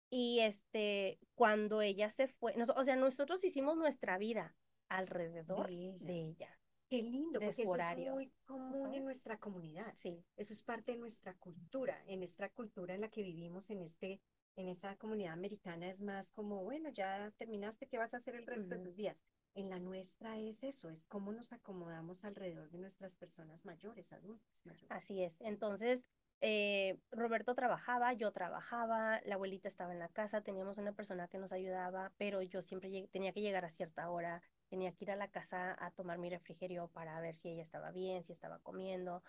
[0.10, 4.56] Y este, cuando ella se fue, o sea, nosotros hicimos nuestra vida
[4.88, 6.60] alrededor de ella.
[6.90, 9.94] Qué lindo, porque eso es muy común en nuestra comunidad.
[9.96, 10.26] Sí.
[10.36, 14.22] Eso es parte de nuestra cultura, en nuestra cultura en la que vivimos en este
[14.56, 18.46] en esa comunidad americana es más como, bueno, ya terminaste, ¿qué vas a hacer el
[18.46, 19.24] resto de tus días?
[19.60, 24.64] En la nuestra es eso, es cómo nos acomodamos alrededor de nuestras personas mayores, adultos
[24.88, 25.42] Así es.
[25.42, 26.06] Entonces,
[26.40, 31.40] eh, Roberto trabajaba, yo trabajaba, la abuelita estaba en la casa, teníamos una persona que
[31.40, 35.18] nos ayudaba, pero yo siempre tenía que llegar a cierta hora, tenía que ir a
[35.18, 39.24] la casa a tomar mi refrigerio para ver si ella estaba bien, si estaba comiendo.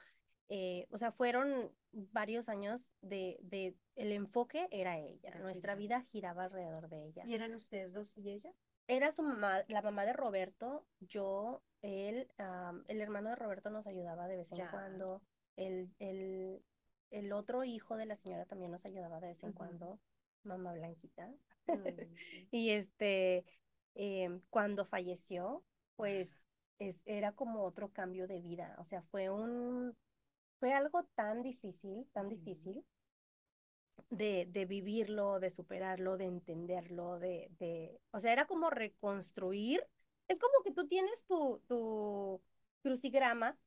[0.48, 6.44] Eh, o sea, fueron varios años de, de, el enfoque era ella, nuestra vida giraba
[6.44, 7.24] alrededor de ella.
[7.26, 8.52] ¿Y eran ustedes dos y ella?
[8.90, 12.26] Era su mamá, la mamá de Roberto, yo, él,
[12.88, 15.22] el hermano de Roberto nos ayudaba de vez en cuando,
[15.54, 16.60] el, el,
[17.12, 20.00] el, otro hijo de la señora también nos ayudaba de vez en cuando,
[20.42, 21.28] mamá Blanquita.
[21.68, 21.72] Mm.
[22.50, 23.44] y este,
[23.94, 25.62] em, cuando falleció,
[25.94, 26.44] pues
[26.80, 29.96] es, era como otro cambio de vida, o sea, fue un,
[30.58, 32.84] fue algo tan difícil, tan difícil
[34.10, 39.86] de, de, vivirlo, de superarlo, de entenderlo, de, de, o sea, era como reconstruir.
[40.28, 42.40] Es como que tú tienes tu, tu
[42.82, 43.58] crucigrama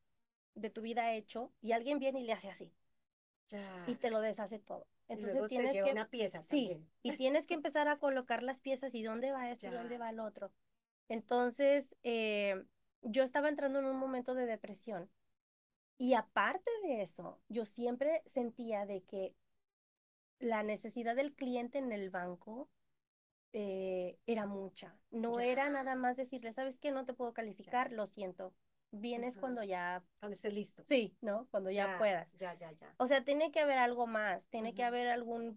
[0.56, 2.72] de tu vida hecho y alguien viene y le hace así.
[3.88, 4.88] Y te lo deshace todo.
[5.08, 9.04] Entonces tienes que una pieza sí, y tienes que empezar a colocar las piezas y
[9.04, 10.52] dónde va esto y dónde va el otro.
[11.10, 12.64] Entonces, eh,
[13.02, 15.10] yo estaba entrando en un momento de depresión.
[15.98, 19.36] Y aparte de eso, yo siempre sentía de que
[20.44, 22.70] la necesidad del cliente en el banco
[23.54, 24.96] eh, era mucha.
[25.12, 26.92] No era nada más decirle, ¿sabes qué?
[26.92, 28.54] No te puedo calificar, lo siento
[28.94, 30.04] vienes cuando ya...
[30.20, 30.84] Cuando estés listo.
[30.86, 31.48] Sí, ¿no?
[31.52, 32.32] Cuando ya, puedas.
[32.38, 32.94] Ya, ya, ya.
[32.98, 35.54] O sea, tiene que haber algo más, tiene que haber alguna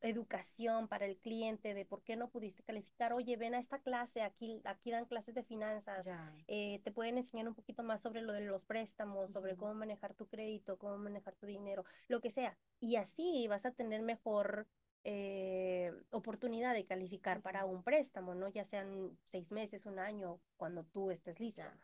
[0.00, 3.12] educación para el cliente de por qué no pudiste calificar.
[3.12, 6.08] Oye, ven a esta clase, aquí, aquí dan clases de finanzas,
[6.46, 10.14] eh, te pueden enseñar un poquito más sobre lo de los préstamos, sobre cómo manejar
[10.14, 12.56] tu crédito, cómo manejar tu dinero, lo que sea.
[12.80, 14.66] Y así vas a tener mejor
[15.04, 18.48] eh, oportunidad de calificar para un préstamo, ¿no?
[18.48, 21.76] Ya sean seis meses, un año, cuando tú estés lista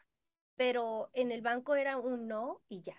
[0.57, 2.97] pero en el banco era un no y ya.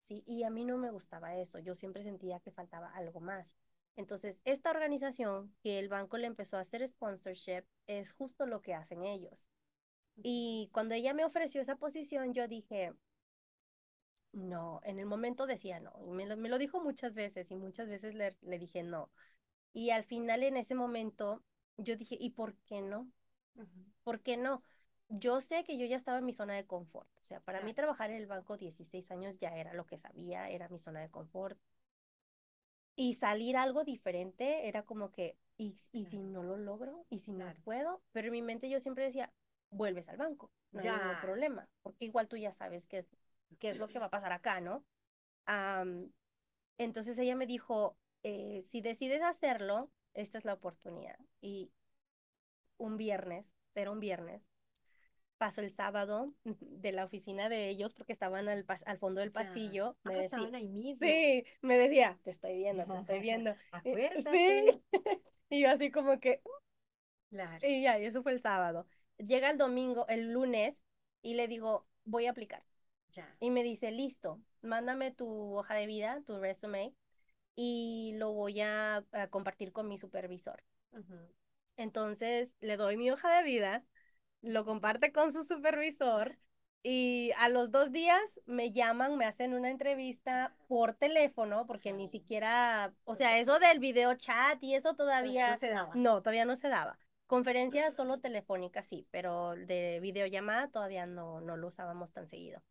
[0.00, 3.54] Sí, y a mí no me gustaba eso, yo siempre sentía que faltaba algo más.
[3.96, 8.74] Entonces, esta organización que el banco le empezó a hacer sponsorship es justo lo que
[8.74, 9.46] hacen ellos.
[10.16, 12.92] Y cuando ella me ofreció esa posición, yo dije,
[14.32, 15.92] no, en el momento decía no.
[16.08, 19.10] me, lo, me lo dijo muchas veces y muchas veces le, le dije no.
[19.72, 21.42] Y al final en ese momento
[21.78, 23.10] yo dije, ¿y por qué no?
[24.04, 24.62] ¿Por qué no?
[25.18, 27.08] Yo sé que yo ya estaba en mi zona de confort.
[27.20, 30.48] O sea, para mí trabajar en el banco 16 años ya era lo que sabía,
[30.50, 31.58] era mi zona de confort.
[32.96, 37.06] Y salir algo diferente era como que, ¿y, y si no lo logro?
[37.10, 38.02] ¿Y si no puedo?
[38.12, 39.32] Pero en mi mente yo siempre decía,
[39.70, 43.08] vuelves al banco, no hay ningún problema, porque igual tú ya sabes qué es,
[43.58, 44.84] qué es lo que va a pasar acá, ¿no?
[46.78, 51.18] entonces ella me dijo, eh, si decides hacerlo, esta es la oportunidad.
[51.40, 51.70] Y
[52.78, 54.48] un viernes, era un viernes,
[55.44, 59.94] pasó el sábado de la oficina de ellos porque estaban al, al fondo del pasillo.
[60.02, 61.06] Me decía, ahí mismo.
[61.06, 63.54] Sí, me decía, te estoy viendo, te estoy viendo.
[63.72, 64.22] Acuérdate.
[64.22, 64.82] Sí.
[65.50, 66.40] y yo así como que...
[67.28, 67.58] Claro.
[67.60, 68.86] Y ya, y eso fue el sábado.
[69.18, 70.80] Llega el domingo, el lunes,
[71.20, 72.64] y le digo, voy a aplicar.
[73.12, 73.36] Ya.
[73.38, 76.94] Y me dice, listo, mándame tu hoja de vida, tu resume,
[77.54, 80.64] y lo voy a, compartir con mi supervisor.
[81.76, 83.84] Entonces le doy mi hoja de vida,
[84.44, 86.36] lo comparte con su supervisor
[86.82, 92.08] y a los dos días me llaman, me hacen una entrevista por teléfono, porque ni
[92.08, 95.94] siquiera, o sea, eso del video chat y eso todavía no se daba.
[95.94, 96.98] No, todavía no se daba.
[97.26, 102.62] Conferencia solo telefónica, sí, pero de videollamada todavía no, no lo usábamos tan seguido.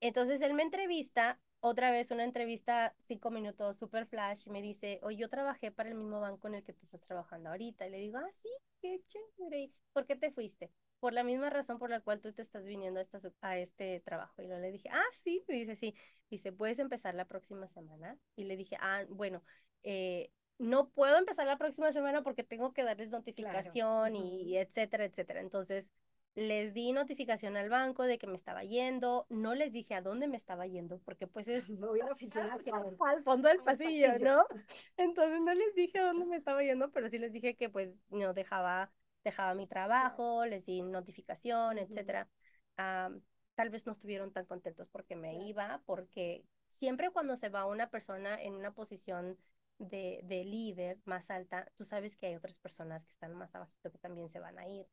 [0.00, 4.98] Entonces él me entrevista, otra vez una entrevista, cinco minutos, super flash, y me dice,
[5.02, 7.86] oye, yo trabajé para el mismo banco en el que tú estás trabajando ahorita.
[7.86, 8.48] Y le digo, ah, sí,
[8.80, 9.70] qué chévere.
[9.92, 10.72] ¿Por qué te fuiste?
[11.00, 14.00] Por la misma razón por la cual tú te estás viniendo a, esta, a este
[14.00, 14.42] trabajo.
[14.42, 15.94] Y yo le dije, ah, sí, me dice, sí.
[16.30, 18.18] Dice, ¿puedes empezar la próxima semana?
[18.34, 19.42] Y le dije, ah, bueno,
[19.82, 25.40] eh, no puedo empezar la próxima semana porque tengo que darles notificación y etcétera, etcétera.
[25.40, 25.92] Entonces,
[26.36, 30.28] les di notificación al banco de que me estaba yendo, no les dije a dónde
[30.28, 32.58] me estaba yendo, porque pues es voy a la oficina
[33.00, 34.44] al fondo del pasillo, ¿no?
[34.98, 37.94] Entonces no les dije a dónde me estaba yendo, pero sí les dije que pues
[38.10, 38.92] no dejaba,
[39.26, 42.28] dejaba mi trabajo, les di notificación, etcétera.
[42.76, 47.90] tal vez no estuvieron tan contentos porque me iba, porque siempre cuando se va una
[47.90, 49.36] persona en una posición
[49.78, 53.90] de, de líder más alta, tú sabes que hay otras personas que están más abajito
[53.90, 54.86] que también se van a ir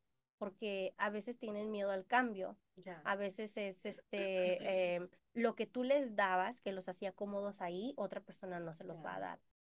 [0.43, 2.57] porque a veces tienen miedo al cambio.
[3.05, 7.93] A veces es este eh, lo que tú les dabas, que los hacía cómodos ahí,
[7.95, 9.39] otra persona no se los va a dar.